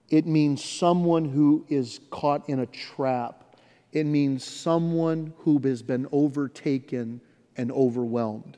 It 0.09 0.25
means 0.25 0.63
someone 0.63 1.25
who 1.25 1.65
is 1.67 1.99
caught 2.09 2.47
in 2.47 2.59
a 2.59 2.65
trap. 2.65 3.55
It 3.91 4.05
means 4.05 4.43
someone 4.43 5.33
who 5.39 5.59
has 5.59 5.81
been 5.81 6.07
overtaken 6.11 7.21
and 7.57 7.71
overwhelmed. 7.71 8.57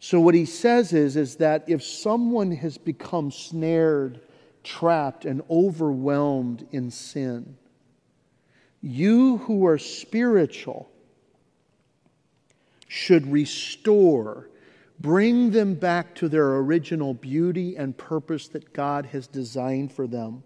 So 0.00 0.20
what 0.20 0.34
he 0.34 0.44
says 0.44 0.92
is, 0.92 1.16
is 1.16 1.36
that 1.36 1.64
if 1.68 1.82
someone 1.82 2.52
has 2.52 2.78
become 2.78 3.30
snared, 3.30 4.20
trapped, 4.62 5.24
and 5.24 5.42
overwhelmed 5.50 6.66
in 6.70 6.90
sin, 6.90 7.56
you 8.80 9.38
who 9.38 9.66
are 9.66 9.78
spiritual 9.78 10.88
should 12.86 13.30
restore 13.30 14.48
Bring 15.00 15.50
them 15.50 15.74
back 15.74 16.14
to 16.16 16.28
their 16.28 16.56
original 16.56 17.14
beauty 17.14 17.76
and 17.76 17.96
purpose 17.96 18.48
that 18.48 18.72
God 18.72 19.06
has 19.06 19.26
designed 19.26 19.92
for 19.92 20.06
them, 20.06 20.42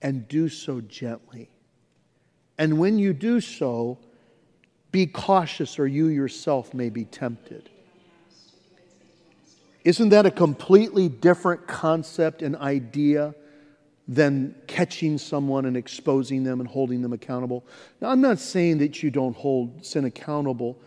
and 0.00 0.26
do 0.26 0.48
so 0.48 0.80
gently. 0.80 1.50
And 2.58 2.78
when 2.78 2.98
you 2.98 3.12
do 3.12 3.40
so, 3.40 3.98
be 4.90 5.06
cautious, 5.06 5.78
or 5.78 5.86
you 5.86 6.06
yourself 6.06 6.74
may 6.74 6.90
be 6.90 7.04
tempted. 7.04 7.70
Isn't 9.84 10.10
that 10.10 10.26
a 10.26 10.30
completely 10.30 11.08
different 11.08 11.66
concept 11.66 12.42
and 12.42 12.56
idea 12.56 13.34
than 14.08 14.54
catching 14.66 15.18
someone 15.18 15.64
and 15.64 15.76
exposing 15.76 16.44
them 16.44 16.60
and 16.60 16.68
holding 16.68 17.02
them 17.02 17.12
accountable? 17.12 17.64
Now, 18.00 18.10
I'm 18.10 18.20
not 18.20 18.38
saying 18.38 18.78
that 18.78 19.02
you 19.02 19.10
don't 19.10 19.36
hold 19.36 19.84
sin 19.84 20.04
accountable. 20.04 20.78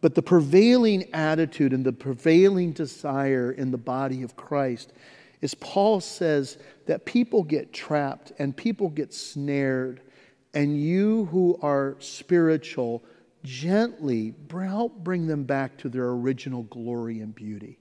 But 0.00 0.14
the 0.14 0.22
prevailing 0.22 1.12
attitude 1.12 1.72
and 1.72 1.84
the 1.84 1.92
prevailing 1.92 2.72
desire 2.72 3.52
in 3.52 3.70
the 3.70 3.78
body 3.78 4.22
of 4.22 4.36
Christ 4.36 4.92
is 5.40 5.54
Paul 5.54 6.00
says 6.00 6.58
that 6.86 7.04
people 7.04 7.42
get 7.42 7.72
trapped 7.72 8.32
and 8.38 8.56
people 8.56 8.88
get 8.88 9.12
snared, 9.12 10.00
and 10.54 10.80
you 10.80 11.26
who 11.26 11.58
are 11.62 11.96
spiritual, 11.98 13.02
gently 13.42 14.34
help 14.50 15.02
bring 15.02 15.26
them 15.26 15.44
back 15.44 15.78
to 15.78 15.88
their 15.88 16.10
original 16.10 16.64
glory 16.64 17.20
and 17.20 17.34
beauty. 17.34 17.78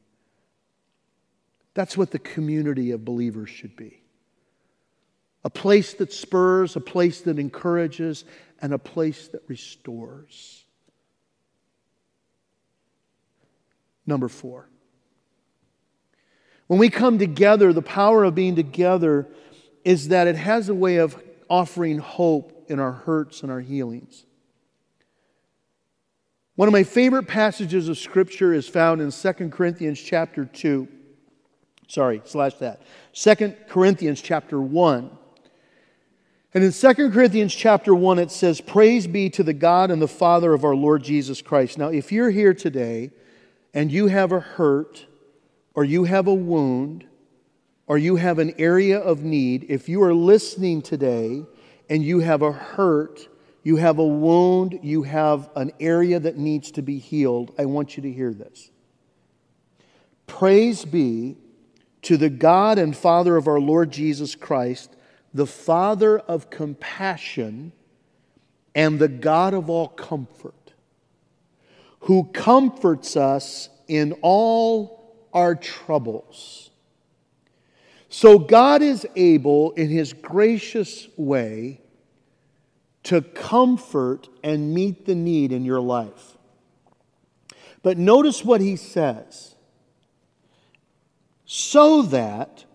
That's 1.73 1.97
what 1.97 2.11
the 2.11 2.19
community 2.19 2.91
of 2.91 3.05
believers 3.05 3.49
should 3.49 3.75
be 3.75 4.01
a 5.45 5.49
place 5.49 5.93
that 5.93 6.11
spurs, 6.11 6.75
a 6.75 6.81
place 6.81 7.21
that 7.21 7.39
encourages, 7.39 8.25
and 8.61 8.73
a 8.73 8.77
place 8.77 9.29
that 9.29 9.41
restores. 9.47 10.65
Number 14.09 14.27
four. 14.27 14.67
When 16.65 16.79
we 16.79 16.89
come 16.89 17.19
together, 17.19 17.71
the 17.71 17.83
power 17.83 18.23
of 18.23 18.33
being 18.33 18.55
together 18.55 19.27
is 19.85 20.07
that 20.07 20.27
it 20.27 20.35
has 20.35 20.67
a 20.67 20.73
way 20.73 20.97
of 20.97 21.21
offering 21.47 21.99
hope 21.99 22.65
in 22.69 22.79
our 22.79 22.91
hurts 22.91 23.43
and 23.43 23.51
our 23.51 23.59
healings. 23.59 24.25
One 26.55 26.67
of 26.67 26.71
my 26.71 26.81
favorite 26.81 27.27
passages 27.27 27.87
of 27.87 27.99
scripture 27.99 28.51
is 28.51 28.67
found 28.67 28.99
in 28.99 29.11
2 29.11 29.49
Corinthians 29.49 30.01
chapter 30.01 30.43
2. 30.43 30.87
Sorry, 31.87 32.23
slash 32.25 32.55
that. 32.55 32.81
2 33.13 33.53
Corinthians 33.69 34.21
chapter 34.21 34.59
1. 34.59 35.11
And 36.55 36.63
in 36.63 36.71
2 36.71 36.93
Corinthians 37.11 37.53
chapter 37.53 37.93
1, 37.93 38.17
it 38.17 38.31
says, 38.31 38.59
Praise 38.59 39.05
be 39.05 39.29
to 39.29 39.43
the 39.43 39.53
God 39.53 39.91
and 39.91 40.01
the 40.01 40.07
Father 40.07 40.55
of 40.55 40.65
our 40.65 40.75
Lord 40.75 41.03
Jesus 41.03 41.43
Christ. 41.43 41.77
Now, 41.77 41.89
if 41.89 42.11
you're 42.11 42.31
here 42.31 42.55
today 42.55 43.11
and 43.73 43.91
you 43.91 44.07
have 44.07 44.31
a 44.31 44.39
hurt, 44.39 45.05
or 45.73 45.83
you 45.83 46.05
have 46.05 46.27
a 46.27 46.33
wound, 46.33 47.05
or 47.87 47.97
you 47.97 48.17
have 48.17 48.37
an 48.37 48.53
area 48.59 48.99
of 48.99 49.23
need, 49.23 49.65
if 49.67 49.89
you 49.89 50.01
are 50.03 50.13
listening 50.13 50.81
today 50.81 51.43
and 51.89 52.03
you 52.03 52.19
have 52.19 52.43
a 52.43 52.51
hurt, 52.51 53.27
you 53.63 53.77
have 53.77 53.97
a 53.97 54.05
wound, 54.05 54.79
you 54.83 55.03
have 55.03 55.49
an 55.55 55.71
area 55.79 56.19
that 56.19 56.37
needs 56.37 56.71
to 56.71 56.83
be 56.83 56.99
healed, 56.99 57.51
I 57.57 57.65
want 57.65 57.97
you 57.97 58.03
to 58.03 58.11
hear 58.11 58.31
this. 58.31 58.69
Praise 60.27 60.85
be 60.85 61.35
to 62.03 62.15
the 62.15 62.29
God 62.29 62.77
and 62.77 62.95
Father 62.95 63.35
of 63.37 63.47
our 63.47 63.59
Lord 63.59 63.91
Jesus 63.91 64.35
Christ, 64.35 64.95
the 65.33 65.47
Father 65.47 66.19
of 66.19 66.49
compassion 66.51 67.71
and 68.75 68.99
the 68.99 69.07
God 69.07 69.55
of 69.55 69.69
all 69.69 69.87
comfort, 69.87 70.53
who 71.99 72.25
comforts 72.33 73.15
us 73.15 73.69
in 73.87 74.13
all 74.21 75.15
our 75.33 75.55
troubles. 75.55 76.69
So 78.09 78.39
God 78.39 78.81
is 78.81 79.05
able, 79.15 79.71
in 79.71 79.89
His 79.89 80.13
gracious 80.13 81.07
way, 81.15 81.81
to 83.03 83.21
comfort 83.21 84.27
and 84.43 84.73
meet 84.73 85.05
the 85.05 85.15
need 85.15 85.51
in 85.51 85.63
your 85.63 85.81
life. 85.81 86.37
But 87.83 87.97
notice 87.97 88.43
what 88.43 88.61
He 88.61 88.75
says 88.75 89.55
so 91.45 92.03
that 92.03 92.65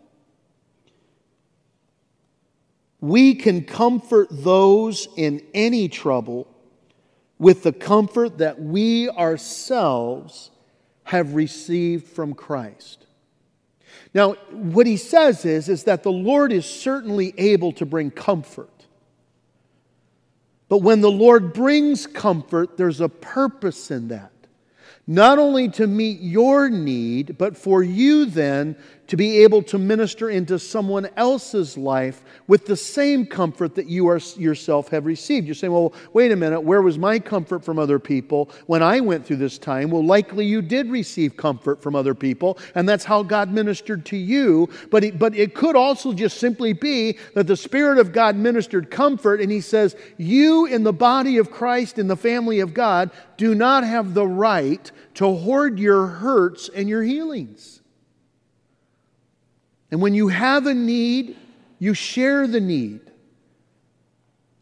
we 3.01 3.35
can 3.35 3.65
comfort 3.65 4.29
those 4.31 5.09
in 5.17 5.43
any 5.53 5.89
trouble 5.89 6.49
with 7.39 7.63
the 7.63 7.73
comfort 7.73 8.39
that 8.39 8.61
we 8.61 9.09
ourselves 9.11 10.51
have 11.05 11.35
received 11.35 12.07
from 12.07 12.35
Christ. 12.35 13.07
Now, 14.15 14.33
what 14.51 14.87
he 14.87 14.97
says 14.97 15.45
is, 15.45 15.69
is 15.69 15.85
that 15.85 16.03
the 16.03 16.13
Lord 16.13 16.53
is 16.53 16.67
certainly 16.67 17.35
able 17.37 17.73
to 17.73 17.87
bring 17.87 18.11
comfort. 18.11 18.71
But 20.69 20.79
when 20.79 21.01
the 21.01 21.11
Lord 21.11 21.53
brings 21.53 22.07
comfort, 22.07 22.77
there's 22.77 23.01
a 23.01 23.09
purpose 23.09 23.91
in 23.91 24.09
that 24.09 24.31
not 25.07 25.39
only 25.39 25.69
to 25.69 25.87
meet 25.87 26.21
your 26.21 26.71
need, 26.71 27.37
but 27.37 27.57
for 27.57 27.83
you 27.83 28.25
then 28.25 28.77
to 29.07 29.17
be 29.17 29.43
able 29.43 29.63
to 29.63 29.79
minister 29.79 30.31
into 30.31 30.59
someone 30.59 31.09
else's 31.17 31.77
life 31.77 32.25
with 32.47 32.67
the 32.67 32.77
same 32.77 33.27
comfort 33.27 33.75
that 33.75 33.87
you 33.87 34.09
are, 34.09 34.21
yourself 34.37 34.89
have 34.89 35.07
received. 35.07 35.47
You're 35.47 35.55
saying, 35.55 35.73
well, 35.73 35.93
wait 36.13 36.33
a 36.33 36.37
minute, 36.37 36.61
where 36.61 36.83
was 36.83 36.99
my 36.99 37.19
comfort 37.19 37.65
from 37.65 37.79
other 37.79 37.99
people 37.99 38.51
when 38.67 38.83
I 38.83 39.01
went 39.01 39.27
through 39.27 39.37
this 39.37 39.59
time? 39.59 39.91
Well, 39.91 40.05
likely 40.05 40.47
you 40.47 40.63
did 40.63 40.91
receive 40.91 41.37
comfort 41.37 41.83
from 41.83 41.95
other 41.95 42.15
people, 42.15 42.59
and 42.75 42.89
that's 42.89 43.05
how 43.05 43.23
God 43.23 43.53
ministered 43.53 44.05
to 44.07 44.17
you. 44.17 44.69
But 44.91 45.19
but 45.19 45.35
it 45.35 45.55
could 45.55 45.77
also 45.77 46.13
just 46.13 46.39
simply 46.39 46.73
be 46.73 47.19
that 47.35 47.47
the 47.47 47.57
Spirit 47.57 47.99
of 47.99 48.13
God 48.13 48.37
ministered 48.37 48.91
comfort, 48.91 49.41
and 49.41 49.51
He 49.51 49.61
says, 49.61 49.97
You 50.17 50.67
in 50.67 50.83
the 50.83 50.93
body 50.93 51.39
of 51.39 51.51
Christ, 51.51 51.99
in 51.99 52.09
the 52.09 52.17
family 52.17 52.61
of 52.61 52.75
God, 52.75 53.11
do 53.37 53.55
not 53.55 53.85
have 53.85 54.15
the 54.15 54.27
right 54.27 54.91
to 55.15 55.35
hoard 55.35 55.79
your 55.79 56.07
hurts 56.07 56.69
and 56.69 56.89
your 56.89 57.03
healings. 57.03 57.81
And 59.91 60.01
when 60.01 60.15
you 60.15 60.29
have 60.29 60.67
a 60.67 60.75
need, 60.75 61.37
you 61.79 61.95
share 61.95 62.47
the 62.47 62.61
need. 62.61 63.01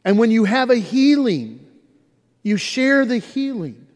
And 0.04 0.18
when 0.18 0.30
you 0.30 0.44
have 0.44 0.70
a 0.70 0.76
healing, 0.76 1.66
you 2.42 2.56
share 2.56 3.04
the 3.04 3.18
healing. 3.18 3.86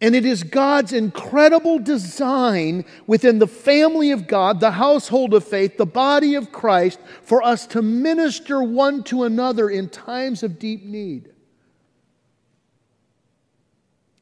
And 0.00 0.14
it 0.14 0.24
is 0.24 0.42
God's 0.42 0.92
incredible 0.92 1.78
design 1.78 2.86
within 3.06 3.38
the 3.38 3.46
family 3.46 4.12
of 4.12 4.26
God, 4.26 4.58
the 4.58 4.70
household 4.70 5.34
of 5.34 5.44
faith, 5.44 5.76
the 5.76 5.84
body 5.84 6.34
of 6.36 6.52
Christ, 6.52 6.98
for 7.22 7.42
us 7.42 7.66
to 7.68 7.82
minister 7.82 8.62
one 8.62 9.04
to 9.04 9.24
another 9.24 9.68
in 9.68 9.90
times 9.90 10.42
of 10.42 10.58
deep 10.58 10.84
need. 10.84 11.29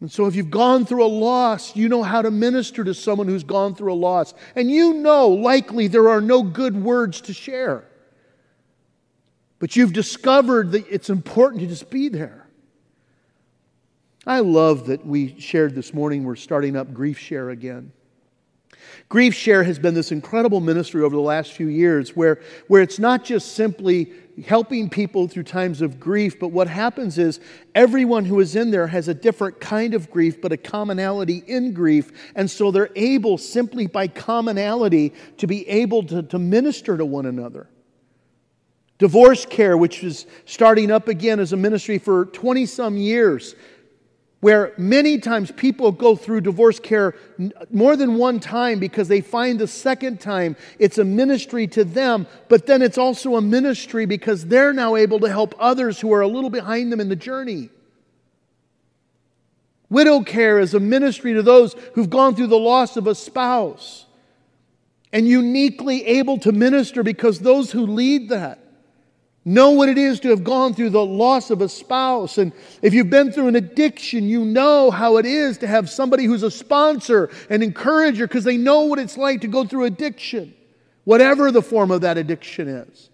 And 0.00 0.10
so, 0.10 0.26
if 0.26 0.36
you've 0.36 0.50
gone 0.50 0.86
through 0.86 1.04
a 1.04 1.08
loss, 1.08 1.74
you 1.74 1.88
know 1.88 2.04
how 2.04 2.22
to 2.22 2.30
minister 2.30 2.84
to 2.84 2.94
someone 2.94 3.26
who's 3.26 3.42
gone 3.42 3.74
through 3.74 3.92
a 3.92 3.94
loss. 3.94 4.32
And 4.54 4.70
you 4.70 4.94
know, 4.94 5.28
likely, 5.28 5.88
there 5.88 6.08
are 6.08 6.20
no 6.20 6.42
good 6.42 6.76
words 6.76 7.20
to 7.22 7.34
share. 7.34 7.84
But 9.58 9.74
you've 9.74 9.92
discovered 9.92 10.70
that 10.72 10.86
it's 10.88 11.10
important 11.10 11.62
to 11.62 11.66
just 11.66 11.90
be 11.90 12.08
there. 12.08 12.46
I 14.24 14.40
love 14.40 14.86
that 14.86 15.04
we 15.04 15.40
shared 15.40 15.74
this 15.74 15.92
morning, 15.92 16.22
we're 16.22 16.36
starting 16.36 16.76
up 16.76 16.92
Grief 16.92 17.18
Share 17.18 17.50
again. 17.50 17.92
Grief 19.08 19.34
Share 19.34 19.64
has 19.64 19.78
been 19.78 19.94
this 19.94 20.12
incredible 20.12 20.60
ministry 20.60 21.02
over 21.02 21.16
the 21.16 21.22
last 21.22 21.52
few 21.52 21.68
years 21.68 22.14
where, 22.14 22.40
where 22.66 22.82
it's 22.82 22.98
not 22.98 23.24
just 23.24 23.54
simply 23.54 24.12
helping 24.46 24.88
people 24.88 25.28
through 25.28 25.44
times 25.44 25.80
of 25.80 25.98
grief, 25.98 26.38
but 26.38 26.48
what 26.48 26.68
happens 26.68 27.18
is 27.18 27.40
everyone 27.74 28.24
who 28.24 28.40
is 28.40 28.56
in 28.56 28.70
there 28.70 28.86
has 28.86 29.08
a 29.08 29.14
different 29.14 29.60
kind 29.60 29.94
of 29.94 30.10
grief, 30.10 30.40
but 30.40 30.52
a 30.52 30.56
commonality 30.56 31.42
in 31.46 31.72
grief. 31.72 32.32
And 32.34 32.50
so 32.50 32.70
they're 32.70 32.90
able, 32.96 33.38
simply 33.38 33.86
by 33.86 34.08
commonality, 34.08 35.12
to 35.38 35.46
be 35.46 35.68
able 35.68 36.02
to, 36.04 36.22
to 36.22 36.38
minister 36.38 36.96
to 36.96 37.04
one 37.04 37.26
another. 37.26 37.68
Divorce 38.98 39.46
care, 39.46 39.76
which 39.76 40.02
is 40.02 40.26
starting 40.44 40.90
up 40.90 41.08
again 41.08 41.38
as 41.38 41.52
a 41.52 41.56
ministry 41.56 41.98
for 41.98 42.26
20 42.26 42.66
some 42.66 42.96
years, 42.96 43.54
where 44.40 44.72
many 44.76 45.18
times 45.18 45.50
people 45.50 45.90
go 45.90 46.14
through 46.14 46.40
divorce 46.40 46.78
care 46.78 47.14
more 47.70 47.96
than 47.96 48.16
one 48.16 48.38
time 48.38 48.78
because 48.78 49.08
they 49.08 49.20
find 49.20 49.58
the 49.58 49.66
second 49.66 50.20
time 50.20 50.56
it's 50.78 50.98
a 50.98 51.04
ministry 51.04 51.66
to 51.66 51.84
them, 51.84 52.26
but 52.48 52.66
then 52.66 52.80
it's 52.80 52.98
also 52.98 53.36
a 53.36 53.40
ministry 53.40 54.06
because 54.06 54.46
they're 54.46 54.72
now 54.72 54.94
able 54.94 55.18
to 55.18 55.28
help 55.28 55.54
others 55.58 56.00
who 56.00 56.12
are 56.12 56.20
a 56.20 56.28
little 56.28 56.50
behind 56.50 56.92
them 56.92 57.00
in 57.00 57.08
the 57.08 57.16
journey. 57.16 57.70
Widow 59.90 60.22
care 60.22 60.60
is 60.60 60.74
a 60.74 60.80
ministry 60.80 61.34
to 61.34 61.42
those 61.42 61.74
who've 61.94 62.10
gone 62.10 62.36
through 62.36 62.48
the 62.48 62.58
loss 62.58 62.96
of 62.96 63.06
a 63.06 63.14
spouse 63.14 64.06
and 65.12 65.26
uniquely 65.26 66.04
able 66.06 66.38
to 66.38 66.52
minister 66.52 67.02
because 67.02 67.40
those 67.40 67.72
who 67.72 67.86
lead 67.86 68.28
that 68.28 68.58
Know 69.48 69.70
what 69.70 69.88
it 69.88 69.96
is 69.96 70.20
to 70.20 70.28
have 70.28 70.44
gone 70.44 70.74
through 70.74 70.90
the 70.90 71.02
loss 71.02 71.48
of 71.48 71.62
a 71.62 71.70
spouse. 71.70 72.36
And 72.36 72.52
if 72.82 72.92
you've 72.92 73.08
been 73.08 73.32
through 73.32 73.48
an 73.48 73.56
addiction, 73.56 74.28
you 74.28 74.44
know 74.44 74.90
how 74.90 75.16
it 75.16 75.24
is 75.24 75.56
to 75.58 75.66
have 75.66 75.88
somebody 75.88 76.26
who's 76.26 76.42
a 76.42 76.50
sponsor 76.50 77.30
and 77.48 77.62
encourager 77.62 78.26
because 78.26 78.44
they 78.44 78.58
know 78.58 78.82
what 78.82 78.98
it's 78.98 79.16
like 79.16 79.40
to 79.40 79.46
go 79.46 79.64
through 79.64 79.84
addiction, 79.84 80.54
whatever 81.04 81.50
the 81.50 81.62
form 81.62 81.90
of 81.90 82.02
that 82.02 82.18
addiction 82.18 82.68
is. 82.68 83.08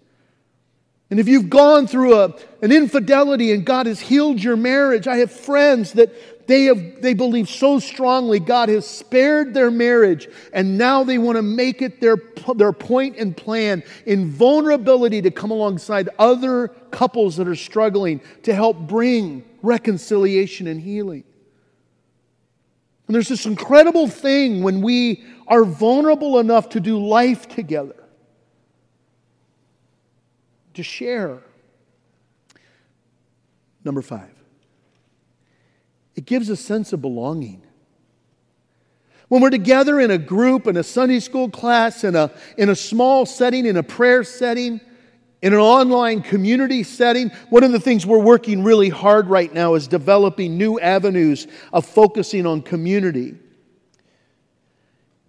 And 1.15 1.19
if 1.21 1.29
you've 1.29 1.49
gone 1.49 1.87
through 1.87 2.13
a, 2.19 2.35
an 2.61 2.73
infidelity 2.73 3.53
and 3.53 3.65
God 3.65 3.85
has 3.85 4.01
healed 4.01 4.43
your 4.43 4.57
marriage, 4.57 5.07
I 5.07 5.15
have 5.19 5.31
friends 5.31 5.93
that 5.93 6.13
they, 6.45 6.65
have, 6.65 7.01
they 7.01 7.13
believe 7.13 7.47
so 7.47 7.79
strongly 7.79 8.37
God 8.37 8.67
has 8.67 8.85
spared 8.85 9.53
their 9.53 9.71
marriage, 9.71 10.27
and 10.51 10.77
now 10.77 11.05
they 11.05 11.17
want 11.17 11.37
to 11.37 11.41
make 11.41 11.81
it 11.81 12.01
their, 12.01 12.17
their 12.57 12.73
point 12.73 13.15
and 13.15 13.37
plan 13.37 13.81
in 14.05 14.29
vulnerability 14.29 15.21
to 15.21 15.31
come 15.31 15.51
alongside 15.51 16.09
other 16.19 16.67
couples 16.91 17.37
that 17.37 17.47
are 17.47 17.55
struggling 17.55 18.19
to 18.43 18.53
help 18.53 18.77
bring 18.77 19.45
reconciliation 19.61 20.67
and 20.67 20.81
healing. 20.81 21.23
And 23.07 23.15
there's 23.15 23.29
this 23.29 23.45
incredible 23.45 24.09
thing 24.09 24.63
when 24.63 24.81
we 24.81 25.23
are 25.47 25.63
vulnerable 25.63 26.39
enough 26.39 26.67
to 26.71 26.81
do 26.81 26.99
life 26.99 27.47
together, 27.47 28.03
to 30.75 30.83
share. 30.83 31.41
Number 33.83 34.01
five. 34.01 34.31
It 36.15 36.25
gives 36.25 36.49
a 36.49 36.55
sense 36.55 36.93
of 36.93 37.01
belonging. 37.01 37.61
When 39.27 39.41
we're 39.41 39.49
together 39.49 39.99
in 39.99 40.11
a 40.11 40.17
group, 40.17 40.67
in 40.67 40.77
a 40.77 40.83
Sunday 40.83 41.19
school 41.19 41.49
class, 41.49 42.03
in 42.03 42.15
a, 42.15 42.31
in 42.57 42.69
a 42.69 42.75
small 42.75 43.25
setting, 43.25 43.65
in 43.65 43.75
a 43.75 43.83
prayer 43.83 44.23
setting, 44.23 44.79
in 45.41 45.53
an 45.53 45.59
online 45.59 46.21
community 46.21 46.83
setting, 46.83 47.29
one 47.49 47.63
of 47.63 47.71
the 47.71 47.79
things 47.79 48.05
we're 48.05 48.17
working 48.17 48.63
really 48.63 48.89
hard 48.89 49.27
right 49.27 49.53
now 49.53 49.73
is 49.73 49.87
developing 49.87 50.57
new 50.57 50.79
avenues 50.79 51.47
of 51.73 51.85
focusing 51.85 52.45
on 52.45 52.61
community. 52.61 53.35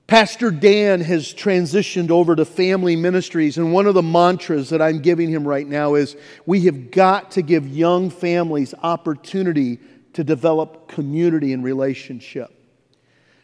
Pastor 0.07 0.53
Dan 0.53 1.01
has 1.01 1.35
transitioned 1.35 2.11
over 2.11 2.37
to 2.37 2.45
family 2.45 2.95
ministries, 2.95 3.59
and 3.59 3.73
one 3.73 3.87
of 3.87 3.95
the 3.95 4.03
mantras 4.03 4.69
that 4.71 4.81
I'm 4.81 5.01
giving 5.01 5.29
him 5.29 5.47
right 5.47 5.67
now 5.67 5.97
is 5.97 6.17
we 6.47 6.61
have 6.67 6.93
got 6.93 7.33
to 7.33 7.43
give 7.43 7.67
young 7.67 8.11
families 8.11 8.73
opportunity 8.85 9.81
to 10.13 10.23
develop 10.23 10.87
community 10.87 11.53
and 11.53 11.65
relationship. 11.65 12.53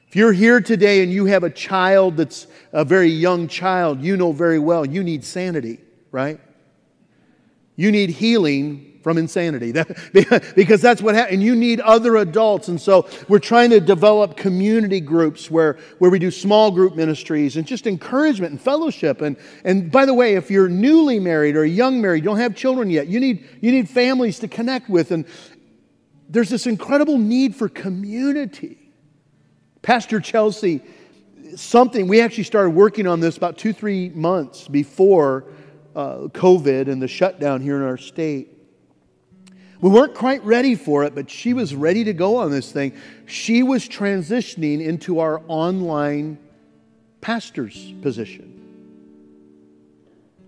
If 0.07 0.15
you're 0.15 0.33
here 0.33 0.61
today 0.61 1.03
and 1.03 1.11
you 1.11 1.25
have 1.25 1.43
a 1.43 1.51
child 1.51 2.17
that's 2.17 2.47
a 2.71 2.85
very 2.85 3.09
young 3.09 3.49
child, 3.49 4.01
you 4.01 4.17
know 4.17 4.31
very 4.31 4.61
well 4.61 4.87
you 4.87 5.03
need 5.03 5.25
sanity, 5.25 5.81
right? 6.13 6.39
You 7.75 7.91
need 7.91 8.11
healing 8.11 8.92
from 9.03 9.19
insanity 9.19 9.73
because 10.55 10.81
that's 10.81 11.03
what 11.03 11.15
happens. 11.15 11.35
And 11.35 11.43
you 11.43 11.55
need 11.55 11.81
other 11.81 12.17
adults. 12.17 12.69
And 12.69 12.81
so 12.81 13.09
we're 13.29 13.39
trying 13.39 13.71
to 13.71 13.81
develop 13.81 14.37
community 14.37 15.01
groups 15.01 15.51
where, 15.51 15.79
where 15.99 16.11
we 16.11 16.19
do 16.19 16.31
small 16.31 16.71
group 16.71 16.95
ministries 16.95 17.57
and 17.57 17.67
just 17.67 17.87
encouragement 17.87 18.53
and 18.53 18.61
fellowship. 18.61 19.21
And, 19.21 19.37
and 19.65 19.91
by 19.91 20.07
the 20.07 20.15
way, 20.15 20.35
if 20.35 20.51
you're 20.51 20.69
newly 20.69 21.19
married 21.19 21.57
or 21.57 21.65
young 21.65 22.01
married, 22.01 22.25
don't 22.25 22.39
have 22.39 22.55
children 22.55 22.91
yet, 22.91 23.09
you 23.09 23.21
need, 23.21 23.47
you 23.61 23.73
need 23.73 23.89
families 23.89 24.39
to 24.39 24.49
connect 24.49 24.89
with. 24.89 25.11
And, 25.11 25.27
there's 26.33 26.49
this 26.49 26.67
incredible 26.67 27.19
need 27.19 27.55
for 27.55 27.69
community. 27.69 28.79
Pastor 29.83 30.19
Chelsea, 30.19 30.81
something, 31.55 32.09
we 32.09 32.23
actually 32.23 32.45
started 32.45 32.71
working 32.71 33.07
on 33.07 33.21
this 33.21 33.37
about 33.37 33.59
two, 33.59 33.75
three 33.75 34.09
months 34.09 34.67
before 34.67 35.45
uh, 35.95 36.29
COVID 36.29 36.89
and 36.89 37.03
the 37.03 37.09
shutdown 37.09 37.61
here 37.61 37.77
in 37.77 37.83
our 37.83 37.99
state. 37.99 38.52
We 39.83 39.91
weren't 39.91 40.15
quite 40.15 40.45
ready 40.45 40.77
for 40.77 41.03
it, 41.05 41.13
but 41.13 41.29
she 41.29 41.55
was 41.55 41.75
ready 41.75 42.05
to 42.05 42.13
go 42.13 42.37
on 42.37 42.53
this 42.53 42.71
thing. 42.71 42.93
She 43.27 43.65
was 43.65 43.89
transitioning 43.89 44.81
into 44.81 45.19
our 45.19 45.43
online 45.49 46.39
pastor's 47.21 47.93
position 48.01 48.61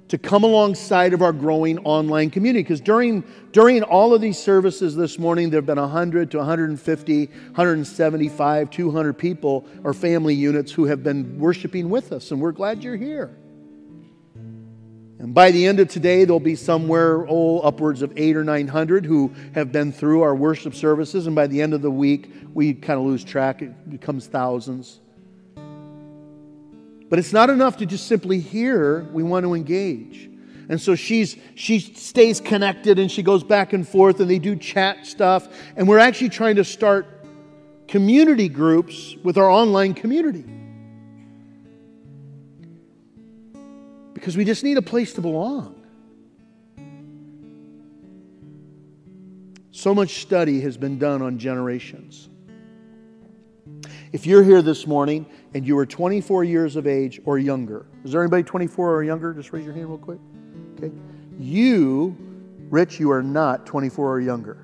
to 0.07 0.19
come 0.19 0.45
alongside 0.45 1.13
of 1.13 1.21
our 1.21 1.33
growing 1.33 1.79
online 1.79 2.31
community. 2.31 2.63
Because 2.63 2.81
during, 2.81 3.25
during 3.51 3.83
all 3.83 4.15
of 4.15 4.21
these 4.21 4.39
services 4.39 4.95
this 4.95 5.19
morning, 5.19 5.51
there 5.51 5.59
have 5.59 5.67
been 5.67 5.81
100 5.81 6.31
to 6.31 6.39
150, 6.39 7.27
175, 7.27 8.71
200 8.71 9.13
people 9.15 9.67
or 9.83 9.93
family 9.93 10.35
units 10.35 10.71
who 10.71 10.85
have 10.85 11.03
been 11.03 11.41
worshiping 11.41 11.91
with 11.91 12.13
us, 12.13 12.31
and 12.31 12.41
we're 12.41 12.53
glad 12.53 12.85
you're 12.85 12.97
here. 12.97 13.37
And 15.25 15.33
by 15.33 15.53
the 15.53 15.67
end 15.67 15.81
of 15.81 15.89
today, 15.89 16.27
there'll 16.27 16.39
be 16.39 16.55
somewhere, 16.55 17.25
oh, 17.27 17.61
upwards 17.61 18.03
of 18.03 18.13
eight 18.19 18.37
or 18.37 18.45
900 18.45 19.07
who 19.07 19.33
have 19.55 19.73
been 19.73 19.91
through 19.91 20.21
our 20.21 20.35
worship 20.35 20.75
services. 20.75 21.27
And 21.27 21.35
by 21.35 21.47
the 21.47 21.63
end 21.63 21.73
of 21.73 21.81
the 21.81 21.91
week, 21.91 22.31
we 22.53 22.75
kind 22.75 23.01
of 23.01 23.07
lose 23.07 23.25
track. 23.25 23.63
It 23.63 23.89
becomes 23.89 24.27
thousands. 24.27 25.01
But 27.09 27.19
it's 27.19 27.33
not 27.33 27.49
enough 27.49 27.79
to 27.79 27.87
just 27.87 28.07
simply 28.07 28.39
hear, 28.39 29.05
we 29.15 29.23
want 29.23 29.45
to 29.45 29.55
engage. 29.55 30.29
And 30.69 30.79
so 30.79 30.95
she's, 30.95 31.39
she 31.55 31.81
stays 31.81 32.39
connected 32.39 32.99
and 32.99 33.11
she 33.11 33.23
goes 33.23 33.43
back 33.43 33.73
and 33.73 33.89
forth 33.89 34.21
and 34.21 34.29
they 34.29 34.39
do 34.39 34.55
chat 34.57 35.07
stuff. 35.07 35.49
And 35.75 35.89
we're 35.89 36.01
actually 36.01 36.29
trying 36.29 36.57
to 36.57 36.65
start 36.65 37.07
community 37.89 38.51
groups 38.51 39.17
with 39.25 39.39
our 39.39 39.49
online 39.49 39.95
community. 39.95 40.45
Because 44.25 44.39
we 44.39 44.45
just 44.47 44.65
need 44.65 44.79
a 44.79 44.83
place 44.83 45.13
to 45.13 45.21
belong. 45.21 45.75
So 49.71 49.95
much 49.95 50.23
study 50.23 50.63
has 50.63 50.79
been 50.79 50.99
done 50.99 51.21
on 51.21 51.39
generations. 51.39 52.31
If 54.13 54.27
you're 54.27 54.43
here 54.43 54.63
this 54.63 54.87
morning 54.87 55.27
and 55.53 55.67
you 55.67 55.77
are 55.77 55.85
24 55.85 56.43
years 56.43 56.77
of 56.77 56.87
age 56.87 57.21
or 57.27 57.39
younger, 57.39 57.85
is 58.03 58.13
there 58.13 58.23
anybody 58.23 58.45
24 58.45 58.95
or 58.95 59.05
younger? 59.05 59.35
Just 59.35 59.53
raise 59.53 59.67
your 59.67 59.75
hand 59.75 59.91
real 59.91 59.99
quick. 59.99 60.21
Okay. 60.79 60.91
You, 61.39 62.17
Rich, 62.71 62.99
you 62.99 63.11
are 63.11 63.23
not 63.23 63.67
24 63.67 64.11
or 64.11 64.21
younger. 64.21 64.57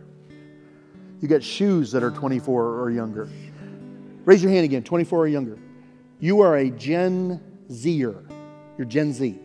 You 1.21 1.29
got 1.29 1.43
shoes 1.43 1.93
that 1.93 2.03
are 2.03 2.11
24 2.11 2.81
or 2.81 2.91
younger. 2.91 3.29
Raise 4.25 4.43
your 4.43 4.53
hand 4.53 4.65
again, 4.65 4.85
24 4.85 5.19
or 5.19 5.29
younger. 5.29 5.59
You 6.19 6.41
are 6.41 6.57
a 6.57 6.71
Gen 6.71 7.43
Zer. 7.71 8.25
You're 8.79 8.87
Gen 8.87 9.13
Z. 9.13 9.39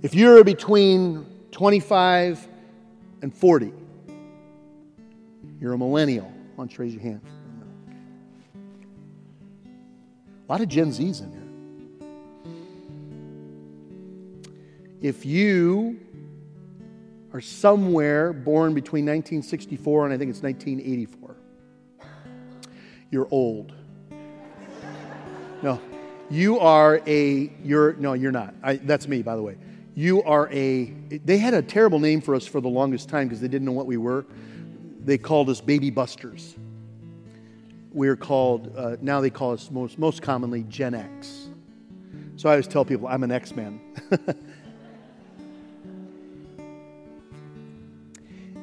If 0.00 0.14
you're 0.14 0.44
between 0.44 1.26
25 1.50 2.46
and 3.20 3.34
40, 3.34 3.72
you're 5.60 5.72
a 5.72 5.78
millennial. 5.78 6.26
Why 6.54 6.64
don't 6.64 6.72
you 6.72 6.84
raise 6.84 6.94
your 6.94 7.02
hand? 7.02 7.20
A 10.48 10.52
lot 10.52 10.60
of 10.60 10.68
Gen 10.68 10.92
Zs 10.92 11.20
in 11.20 11.32
here. 11.32 11.42
If 15.00 15.26
you 15.26 15.98
are 17.32 17.40
somewhere 17.40 18.32
born 18.32 18.74
between 18.74 19.04
1964 19.04 20.04
and 20.04 20.14
I 20.14 20.16
think 20.16 20.30
it's 20.30 20.42
1984, 20.42 21.36
you're 23.10 23.28
old. 23.32 23.72
No, 25.60 25.80
you 26.30 26.60
are 26.60 27.02
a, 27.04 27.52
you're, 27.64 27.94
no, 27.94 28.12
you're 28.12 28.30
not. 28.30 28.54
I, 28.62 28.76
that's 28.76 29.08
me, 29.08 29.22
by 29.22 29.34
the 29.34 29.42
way 29.42 29.56
you 29.98 30.22
are 30.22 30.48
a, 30.52 30.84
they 31.24 31.38
had 31.38 31.54
a 31.54 31.62
terrible 31.62 31.98
name 31.98 32.20
for 32.20 32.36
us 32.36 32.46
for 32.46 32.60
the 32.60 32.68
longest 32.68 33.08
time 33.08 33.26
because 33.26 33.40
they 33.40 33.48
didn't 33.48 33.66
know 33.66 33.72
what 33.72 33.86
we 33.86 33.96
were. 33.96 34.24
They 35.04 35.18
called 35.18 35.50
us 35.50 35.60
baby 35.60 35.90
busters. 35.90 36.54
We're 37.92 38.14
called, 38.14 38.72
uh, 38.76 38.98
now 39.00 39.20
they 39.20 39.30
call 39.30 39.54
us 39.54 39.72
most, 39.72 39.98
most 39.98 40.22
commonly 40.22 40.62
Gen 40.68 40.94
X. 40.94 41.48
So 42.36 42.48
I 42.48 42.52
always 42.52 42.68
tell 42.68 42.84
people 42.84 43.08
I'm 43.08 43.24
an 43.24 43.32
X 43.32 43.56
Man. 43.56 43.80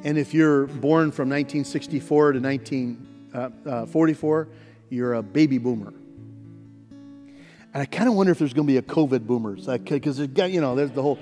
and 0.04 0.16
if 0.16 0.32
you're 0.32 0.68
born 0.68 1.12
from 1.12 1.28
1964 1.28 2.32
to 2.32 2.40
1944, 2.40 4.40
uh, 4.40 4.42
uh, 4.42 4.44
you're 4.88 5.12
a 5.12 5.22
baby 5.22 5.58
boomer. 5.58 5.92
And 7.76 7.82
I 7.82 7.84
kind 7.84 8.08
of 8.08 8.14
wonder 8.14 8.32
if 8.32 8.38
there's 8.38 8.54
going 8.54 8.66
to 8.66 8.72
be 8.72 8.78
a 8.78 8.82
COVID 8.82 9.26
boomers, 9.26 9.66
because 9.66 10.18
you 10.18 10.62
know 10.62 10.74
there's 10.74 10.92
the 10.92 11.02
whole. 11.02 11.18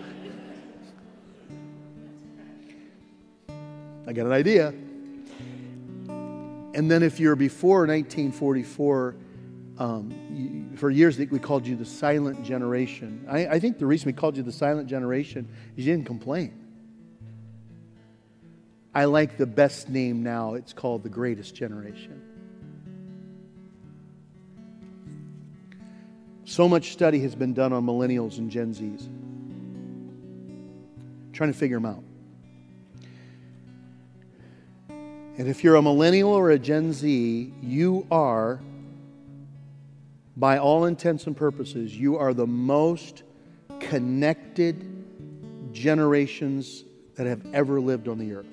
I 4.07 4.13
got 4.13 4.25
an 4.25 4.31
idea. 4.31 4.69
And 6.09 6.89
then 6.89 7.03
if 7.03 7.19
you're 7.19 7.35
before 7.35 7.89
1944, 7.89 9.17
um, 9.79 10.15
you, 10.31 10.77
for 10.77 10.91
years 10.91 11.19
we 11.19 11.41
called 11.41 11.67
you 11.67 11.75
the 11.75 11.85
silent 11.85 12.45
generation. 12.45 13.27
I, 13.29 13.49
I 13.49 13.59
think 13.59 13.79
the 13.79 13.87
reason 13.87 14.07
we 14.07 14.13
called 14.13 14.37
you 14.37 14.45
the 14.45 14.53
silent 14.53 14.89
generation 14.89 15.49
is 15.77 15.85
you 15.85 15.93
didn't 15.93 16.07
complain. 16.07 16.57
I 18.95 19.07
like 19.07 19.39
the 19.39 19.47
best 19.47 19.89
name 19.89 20.23
now. 20.23 20.55
It's 20.55 20.73
called 20.73 21.03
the 21.03 21.09
greatest 21.09 21.57
generation. 21.57 22.34
So 26.45 26.69
much 26.69 26.93
study 26.93 27.21
has 27.21 27.35
been 27.35 27.55
done 27.55 27.73
on 27.73 27.85
millennials 27.85 28.39
and 28.39 28.51
Gen 28.51 28.75
Zs. 28.75 29.09
trying 31.33 31.53
to 31.53 31.59
figure 31.59 31.77
them 31.77 31.87
out. 31.87 32.05
And 35.37 35.49
if 35.49 35.65
you're 35.65 35.75
a 35.75 35.83
millennial 35.83 36.31
or 36.31 36.51
a 36.51 36.59
Gen 36.59 36.93
Z, 36.93 37.53
you 37.61 38.07
are, 38.11 38.61
by 40.37 40.59
all 40.59 40.85
intents 40.85 41.27
and 41.27 41.37
purposes, 41.37 41.97
you 41.97 42.17
are 42.17 42.33
the 42.33 42.47
most 42.47 43.25
connected 43.81 45.73
generations 45.73 46.85
that 47.17 47.27
have 47.27 47.45
ever 47.53 47.81
lived 47.81 48.07
on 48.07 48.19
the 48.19 48.33
earth. 48.35 48.47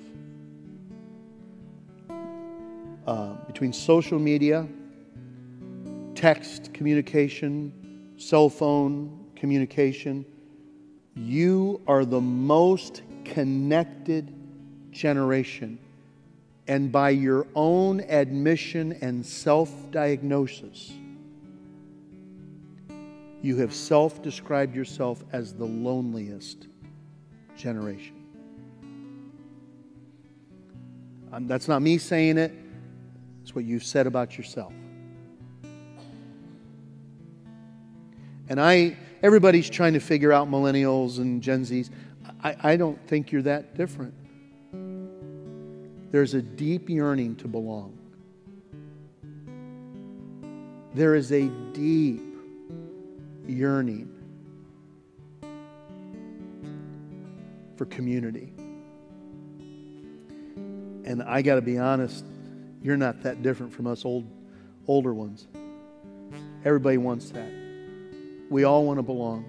Uh, 3.06 3.34
between 3.46 3.72
social 3.72 4.18
media, 4.18 4.66
text 6.16 6.74
communication, 6.74 7.72
cell 8.22 8.48
phone 8.48 9.26
communication, 9.34 10.24
you 11.14 11.80
are 11.86 12.04
the 12.04 12.20
most 12.20 13.02
connected 13.24 14.32
generation. 14.92 15.78
And 16.68 16.92
by 16.92 17.10
your 17.10 17.46
own 17.54 18.00
admission 18.00 18.92
and 19.00 19.26
self 19.26 19.90
diagnosis, 19.90 20.92
you 23.42 23.56
have 23.56 23.74
self 23.74 24.22
described 24.22 24.76
yourself 24.76 25.24
as 25.32 25.52
the 25.52 25.64
loneliest 25.64 26.68
generation. 27.56 28.14
Um, 31.32 31.48
that's 31.48 31.66
not 31.66 31.82
me 31.82 31.98
saying 31.98 32.38
it, 32.38 32.52
it's 33.42 33.54
what 33.54 33.64
you've 33.64 33.84
said 33.84 34.06
about 34.06 34.38
yourself. 34.38 34.72
And 38.48 38.60
I, 38.60 38.96
everybody's 39.22 39.70
trying 39.70 39.94
to 39.94 40.00
figure 40.00 40.32
out 40.32 40.50
millennials 40.50 41.18
and 41.18 41.42
Gen 41.42 41.64
Zs. 41.64 41.90
I, 42.42 42.56
I 42.62 42.76
don't 42.76 42.98
think 43.06 43.32
you're 43.32 43.42
that 43.42 43.76
different. 43.76 44.14
There's 46.10 46.34
a 46.34 46.42
deep 46.42 46.90
yearning 46.90 47.36
to 47.36 47.48
belong. 47.48 47.98
There 50.94 51.14
is 51.14 51.32
a 51.32 51.48
deep 51.72 52.22
yearning 53.46 54.12
for 57.76 57.86
community. 57.86 58.52
And 61.04 61.22
I 61.22 61.42
got 61.42 61.54
to 61.54 61.62
be 61.62 61.78
honest, 61.78 62.24
you're 62.82 62.96
not 62.96 63.22
that 63.22 63.42
different 63.42 63.72
from 63.72 63.86
us 63.86 64.04
old, 64.04 64.26
older 64.86 65.14
ones. 65.14 65.46
Everybody 66.64 66.98
wants 66.98 67.30
that. 67.30 67.61
We 68.52 68.64
all 68.64 68.84
want 68.84 68.98
to 68.98 69.02
belong. 69.02 69.46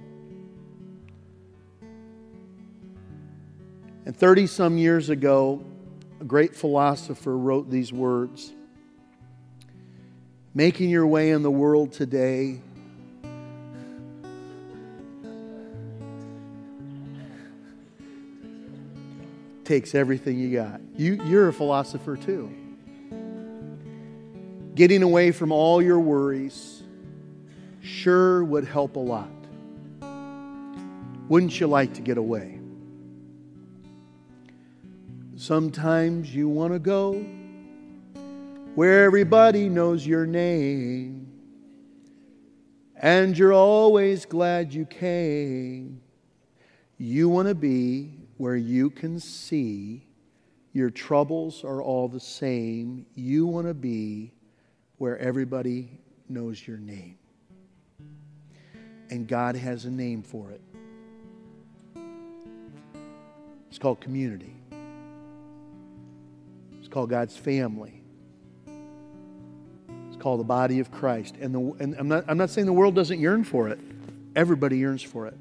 And 4.05 4.15
30 4.15 4.47
some 4.47 4.77
years 4.77 5.09
ago, 5.09 5.61
a 6.21 6.23
great 6.23 6.55
philosopher 6.55 7.37
wrote 7.37 7.69
these 7.69 7.91
words 7.91 8.53
Making 10.53 10.89
your 10.89 11.05
way 11.05 11.31
in 11.31 11.43
the 11.43 11.51
world 11.51 11.91
today 11.91 12.61
takes 19.65 19.93
everything 19.95 20.39
you 20.39 20.53
got. 20.53 20.79
You, 20.95 21.21
you're 21.25 21.49
a 21.49 21.53
philosopher 21.53 22.15
too. 22.15 22.49
Getting 24.75 25.03
away 25.03 25.31
from 25.33 25.51
all 25.51 25.81
your 25.81 25.99
worries 25.99 26.82
sure 27.83 28.43
would 28.45 28.65
help 28.65 28.95
a 28.95 28.99
lot. 28.99 29.29
Wouldn't 31.29 31.59
you 31.59 31.67
like 31.67 31.93
to 31.95 32.01
get 32.01 32.17
away? 32.17 32.59
Sometimes 35.35 36.33
you 36.33 36.47
want 36.47 36.73
to 36.73 36.79
go 36.79 37.13
where 38.75 39.03
everybody 39.03 39.69
knows 39.69 40.07
your 40.07 40.25
name, 40.25 41.27
and 42.95 43.37
you're 43.37 43.53
always 43.53 44.25
glad 44.25 44.73
you 44.73 44.85
came. 44.85 46.01
You 46.97 47.27
want 47.27 47.49
to 47.49 47.55
be 47.55 48.13
where 48.37 48.55
you 48.55 48.89
can 48.89 49.19
see 49.19 50.07
your 50.71 50.89
troubles 50.89 51.63
are 51.63 51.81
all 51.81 52.07
the 52.07 52.19
same. 52.19 53.05
You 53.13 53.45
want 53.45 53.67
to 53.67 53.73
be 53.73 54.33
where 54.97 55.17
everybody 55.19 55.99
knows 56.29 56.65
your 56.65 56.77
name. 56.77 57.17
And 59.13 59.27
God 59.27 59.55
has 59.55 59.85
a 59.85 59.91
name 59.91 60.23
for 60.23 60.49
it. 60.49 60.59
It's 63.69 63.77
called 63.77 64.01
community. 64.01 64.55
It's 66.79 66.87
called 66.87 67.11
God's 67.11 67.37
family. 67.37 68.01
It's 70.07 70.17
called 70.17 70.39
the 70.39 70.45
body 70.45 70.79
of 70.79 70.91
Christ. 70.91 71.35
And, 71.39 71.53
the, 71.53 71.59
and 71.83 71.95
I'm, 71.99 72.07
not, 72.07 72.25
I'm 72.27 72.39
not 72.39 72.49
saying 72.49 72.65
the 72.65 72.73
world 72.73 72.95
doesn't 72.95 73.19
yearn 73.19 73.43
for 73.43 73.69
it. 73.69 73.77
Everybody 74.35 74.79
yearns 74.79 75.03
for 75.03 75.27
it. 75.27 75.35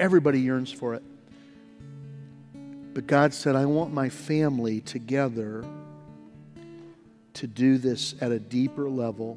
Everybody 0.00 0.40
yearns 0.40 0.72
for 0.72 0.94
it. 0.94 1.02
But 2.94 3.06
God 3.06 3.34
said, 3.34 3.56
I 3.56 3.66
want 3.66 3.92
my 3.92 4.08
family 4.08 4.80
together 4.80 5.66
to 7.34 7.46
do 7.46 7.76
this 7.76 8.14
at 8.22 8.32
a 8.32 8.38
deeper 8.38 8.88
level 8.88 9.36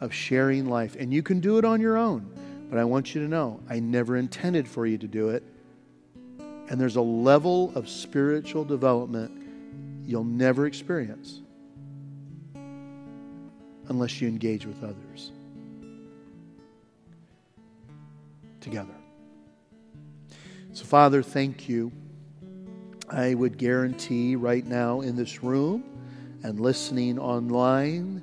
of 0.00 0.14
sharing 0.14 0.64
life. 0.64 0.96
And 0.98 1.12
you 1.12 1.22
can 1.22 1.40
do 1.40 1.58
it 1.58 1.66
on 1.66 1.82
your 1.82 1.98
own. 1.98 2.26
But 2.70 2.78
I 2.78 2.84
want 2.84 3.14
you 3.14 3.20
to 3.22 3.28
know, 3.28 3.60
I 3.68 3.80
never 3.80 4.16
intended 4.16 4.68
for 4.68 4.86
you 4.86 4.96
to 4.98 5.08
do 5.08 5.30
it. 5.30 5.42
And 6.68 6.80
there's 6.80 6.94
a 6.94 7.02
level 7.02 7.72
of 7.74 7.88
spiritual 7.88 8.64
development 8.64 9.32
you'll 10.06 10.22
never 10.22 10.66
experience 10.66 11.40
unless 13.88 14.20
you 14.20 14.28
engage 14.28 14.66
with 14.66 14.84
others 14.84 15.32
together. 18.60 18.94
So, 20.72 20.84
Father, 20.84 21.24
thank 21.24 21.68
you. 21.68 21.90
I 23.10 23.34
would 23.34 23.58
guarantee 23.58 24.36
right 24.36 24.64
now 24.64 25.00
in 25.00 25.16
this 25.16 25.42
room 25.42 25.82
and 26.44 26.60
listening 26.60 27.18
online, 27.18 28.22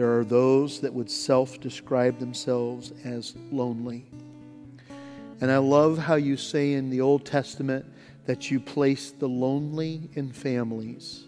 there 0.00 0.18
are 0.18 0.24
those 0.24 0.80
that 0.80 0.94
would 0.94 1.10
self 1.10 1.60
describe 1.60 2.18
themselves 2.20 2.90
as 3.04 3.34
lonely. 3.52 4.06
And 5.42 5.50
I 5.50 5.58
love 5.58 5.98
how 5.98 6.14
you 6.14 6.38
say 6.38 6.72
in 6.72 6.88
the 6.88 7.02
Old 7.02 7.26
Testament 7.26 7.84
that 8.24 8.50
you 8.50 8.60
place 8.60 9.10
the 9.10 9.28
lonely 9.28 10.08
in 10.14 10.32
families. 10.32 11.24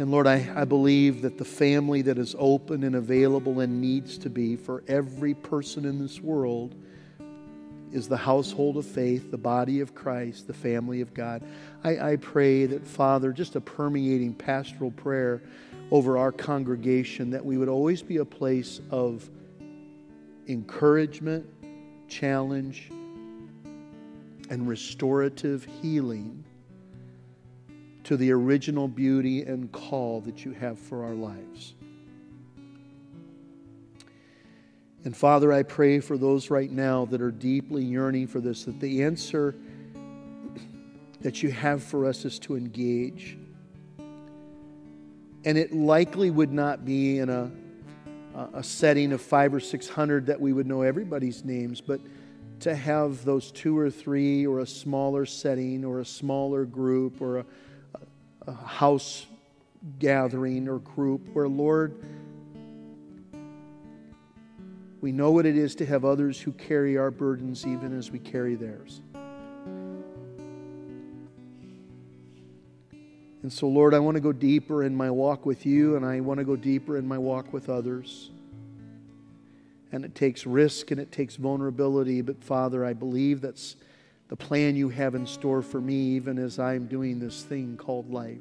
And 0.00 0.10
Lord, 0.10 0.26
I, 0.26 0.50
I 0.56 0.64
believe 0.64 1.22
that 1.22 1.38
the 1.38 1.44
family 1.44 2.02
that 2.02 2.18
is 2.18 2.34
open 2.40 2.82
and 2.82 2.96
available 2.96 3.60
and 3.60 3.80
needs 3.80 4.18
to 4.18 4.28
be 4.28 4.56
for 4.56 4.82
every 4.88 5.34
person 5.34 5.84
in 5.84 6.00
this 6.00 6.20
world 6.20 6.74
is 7.92 8.08
the 8.08 8.16
household 8.16 8.78
of 8.78 8.84
faith, 8.84 9.30
the 9.30 9.38
body 9.38 9.78
of 9.78 9.94
Christ, 9.94 10.48
the 10.48 10.54
family 10.54 11.02
of 11.02 11.14
God. 11.14 11.44
I, 11.84 12.14
I 12.14 12.16
pray 12.16 12.66
that, 12.66 12.84
Father, 12.84 13.32
just 13.32 13.54
a 13.54 13.60
permeating 13.60 14.34
pastoral 14.34 14.90
prayer 14.90 15.40
over 15.90 16.18
our 16.18 16.32
congregation, 16.32 17.30
that 17.30 17.44
we 17.44 17.56
would 17.58 17.68
always 17.68 18.02
be 18.02 18.18
a 18.18 18.24
place 18.24 18.80
of 18.90 19.28
encouragement, 20.48 21.46
challenge, 22.08 22.90
and 24.50 24.68
restorative 24.68 25.66
healing 25.80 26.44
to 28.04 28.16
the 28.16 28.30
original 28.30 28.86
beauty 28.86 29.42
and 29.42 29.72
call 29.72 30.20
that 30.20 30.44
you 30.44 30.52
have 30.52 30.78
for 30.78 31.04
our 31.04 31.14
lives. 31.14 31.74
And 35.04 35.14
Father, 35.14 35.52
I 35.52 35.62
pray 35.62 36.00
for 36.00 36.16
those 36.16 36.50
right 36.50 36.70
now 36.70 37.04
that 37.06 37.20
are 37.20 37.30
deeply 37.30 37.84
yearning 37.84 38.26
for 38.26 38.40
this, 38.40 38.64
that 38.64 38.80
the 38.80 39.02
answer 39.02 39.54
that 41.20 41.42
you 41.42 41.50
have 41.50 41.82
for 41.82 42.06
us 42.06 42.24
is 42.24 42.38
to 42.40 42.56
engage. 42.56 43.38
And 45.44 45.58
it 45.58 45.72
likely 45.72 46.30
would 46.30 46.52
not 46.52 46.84
be 46.84 47.18
in 47.18 47.28
a, 47.28 47.50
a 48.54 48.62
setting 48.62 49.12
of 49.12 49.20
five 49.20 49.52
or 49.52 49.60
six 49.60 49.88
hundred 49.88 50.26
that 50.26 50.40
we 50.40 50.52
would 50.52 50.66
know 50.66 50.82
everybody's 50.82 51.44
names, 51.44 51.80
but 51.80 52.00
to 52.60 52.74
have 52.74 53.24
those 53.24 53.50
two 53.50 53.76
or 53.76 53.90
three, 53.90 54.46
or 54.46 54.60
a 54.60 54.66
smaller 54.66 55.26
setting, 55.26 55.84
or 55.84 56.00
a 56.00 56.04
smaller 56.04 56.64
group, 56.64 57.20
or 57.20 57.38
a, 57.38 57.44
a 58.46 58.52
house 58.52 59.26
gathering 59.98 60.66
or 60.66 60.78
group 60.78 61.28
where, 61.34 61.48
Lord, 61.48 61.94
we 65.02 65.12
know 65.12 65.30
what 65.30 65.44
it 65.44 65.58
is 65.58 65.74
to 65.74 65.84
have 65.84 66.06
others 66.06 66.40
who 66.40 66.52
carry 66.52 66.96
our 66.96 67.10
burdens 67.10 67.66
even 67.66 67.96
as 67.96 68.10
we 68.10 68.18
carry 68.18 68.54
theirs. 68.54 69.02
And 73.44 73.52
so, 73.52 73.68
Lord, 73.68 73.92
I 73.92 73.98
want 73.98 74.14
to 74.14 74.22
go 74.22 74.32
deeper 74.32 74.84
in 74.84 74.96
my 74.96 75.10
walk 75.10 75.44
with 75.44 75.66
you, 75.66 75.96
and 75.96 76.06
I 76.06 76.18
want 76.20 76.38
to 76.38 76.44
go 76.44 76.56
deeper 76.56 76.96
in 76.96 77.06
my 77.06 77.18
walk 77.18 77.52
with 77.52 77.68
others. 77.68 78.30
And 79.92 80.02
it 80.02 80.14
takes 80.14 80.46
risk 80.46 80.90
and 80.92 80.98
it 80.98 81.12
takes 81.12 81.36
vulnerability, 81.36 82.22
but 82.22 82.42
Father, 82.42 82.86
I 82.86 82.94
believe 82.94 83.42
that's 83.42 83.76
the 84.28 84.34
plan 84.34 84.76
you 84.76 84.88
have 84.88 85.14
in 85.14 85.26
store 85.26 85.60
for 85.60 85.78
me, 85.78 85.94
even 85.94 86.38
as 86.38 86.58
I'm 86.58 86.86
doing 86.86 87.18
this 87.18 87.42
thing 87.42 87.76
called 87.76 88.10
life. 88.10 88.40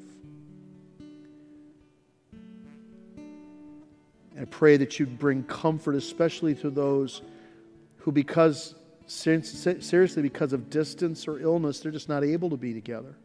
I 4.40 4.46
pray 4.46 4.78
that 4.78 5.00
you'd 5.00 5.20
bring 5.20 5.44
comfort, 5.44 5.96
especially 5.96 6.56
to 6.56 6.70
those 6.70 7.24
who, 7.98 8.14
because 8.14 8.74
seriously, 9.06 10.22
because 10.22 10.54
of 10.54 10.70
distance 10.70 11.28
or 11.28 11.42
illness, 11.42 11.82
they're 11.82 11.92
just 11.92 12.08
not 12.08 12.24
able 12.24 12.50
to 12.50 12.58
be 12.58 12.74
together. 12.74 13.18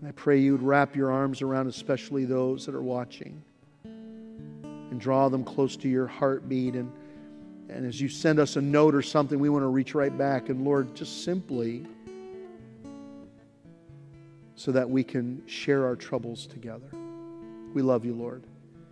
And 0.00 0.08
I 0.08 0.12
pray 0.12 0.38
you 0.38 0.52
would 0.52 0.62
wrap 0.62 0.96
your 0.96 1.12
arms 1.12 1.42
around, 1.42 1.66
especially 1.66 2.24
those 2.24 2.64
that 2.64 2.74
are 2.74 2.82
watching, 2.82 3.42
and 3.84 4.98
draw 4.98 5.28
them 5.28 5.44
close 5.44 5.76
to 5.76 5.88
your 5.88 6.06
heartbeat. 6.06 6.74
And, 6.74 6.90
and 7.68 7.86
as 7.86 8.00
you 8.00 8.08
send 8.08 8.38
us 8.38 8.56
a 8.56 8.62
note 8.62 8.94
or 8.94 9.02
something, 9.02 9.38
we 9.38 9.50
want 9.50 9.62
to 9.62 9.68
reach 9.68 9.94
right 9.94 10.16
back. 10.16 10.48
And 10.48 10.64
Lord, 10.64 10.94
just 10.94 11.22
simply 11.24 11.86
so 14.54 14.72
that 14.72 14.88
we 14.88 15.04
can 15.04 15.42
share 15.46 15.84
our 15.84 15.96
troubles 15.96 16.46
together. 16.46 16.90
We 17.74 17.82
love 17.82 18.04
you, 18.04 18.14
Lord. 18.14 18.42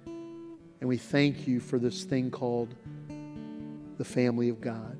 And 0.06 0.88
we 0.88 0.98
thank 0.98 1.48
you 1.48 1.58
for 1.58 1.78
this 1.78 2.04
thing 2.04 2.30
called 2.30 2.74
the 3.96 4.04
family 4.04 4.48
of 4.48 4.60
God. 4.60 4.96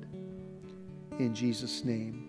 In 1.19 1.33
Jesus' 1.33 1.83
name, 1.83 2.28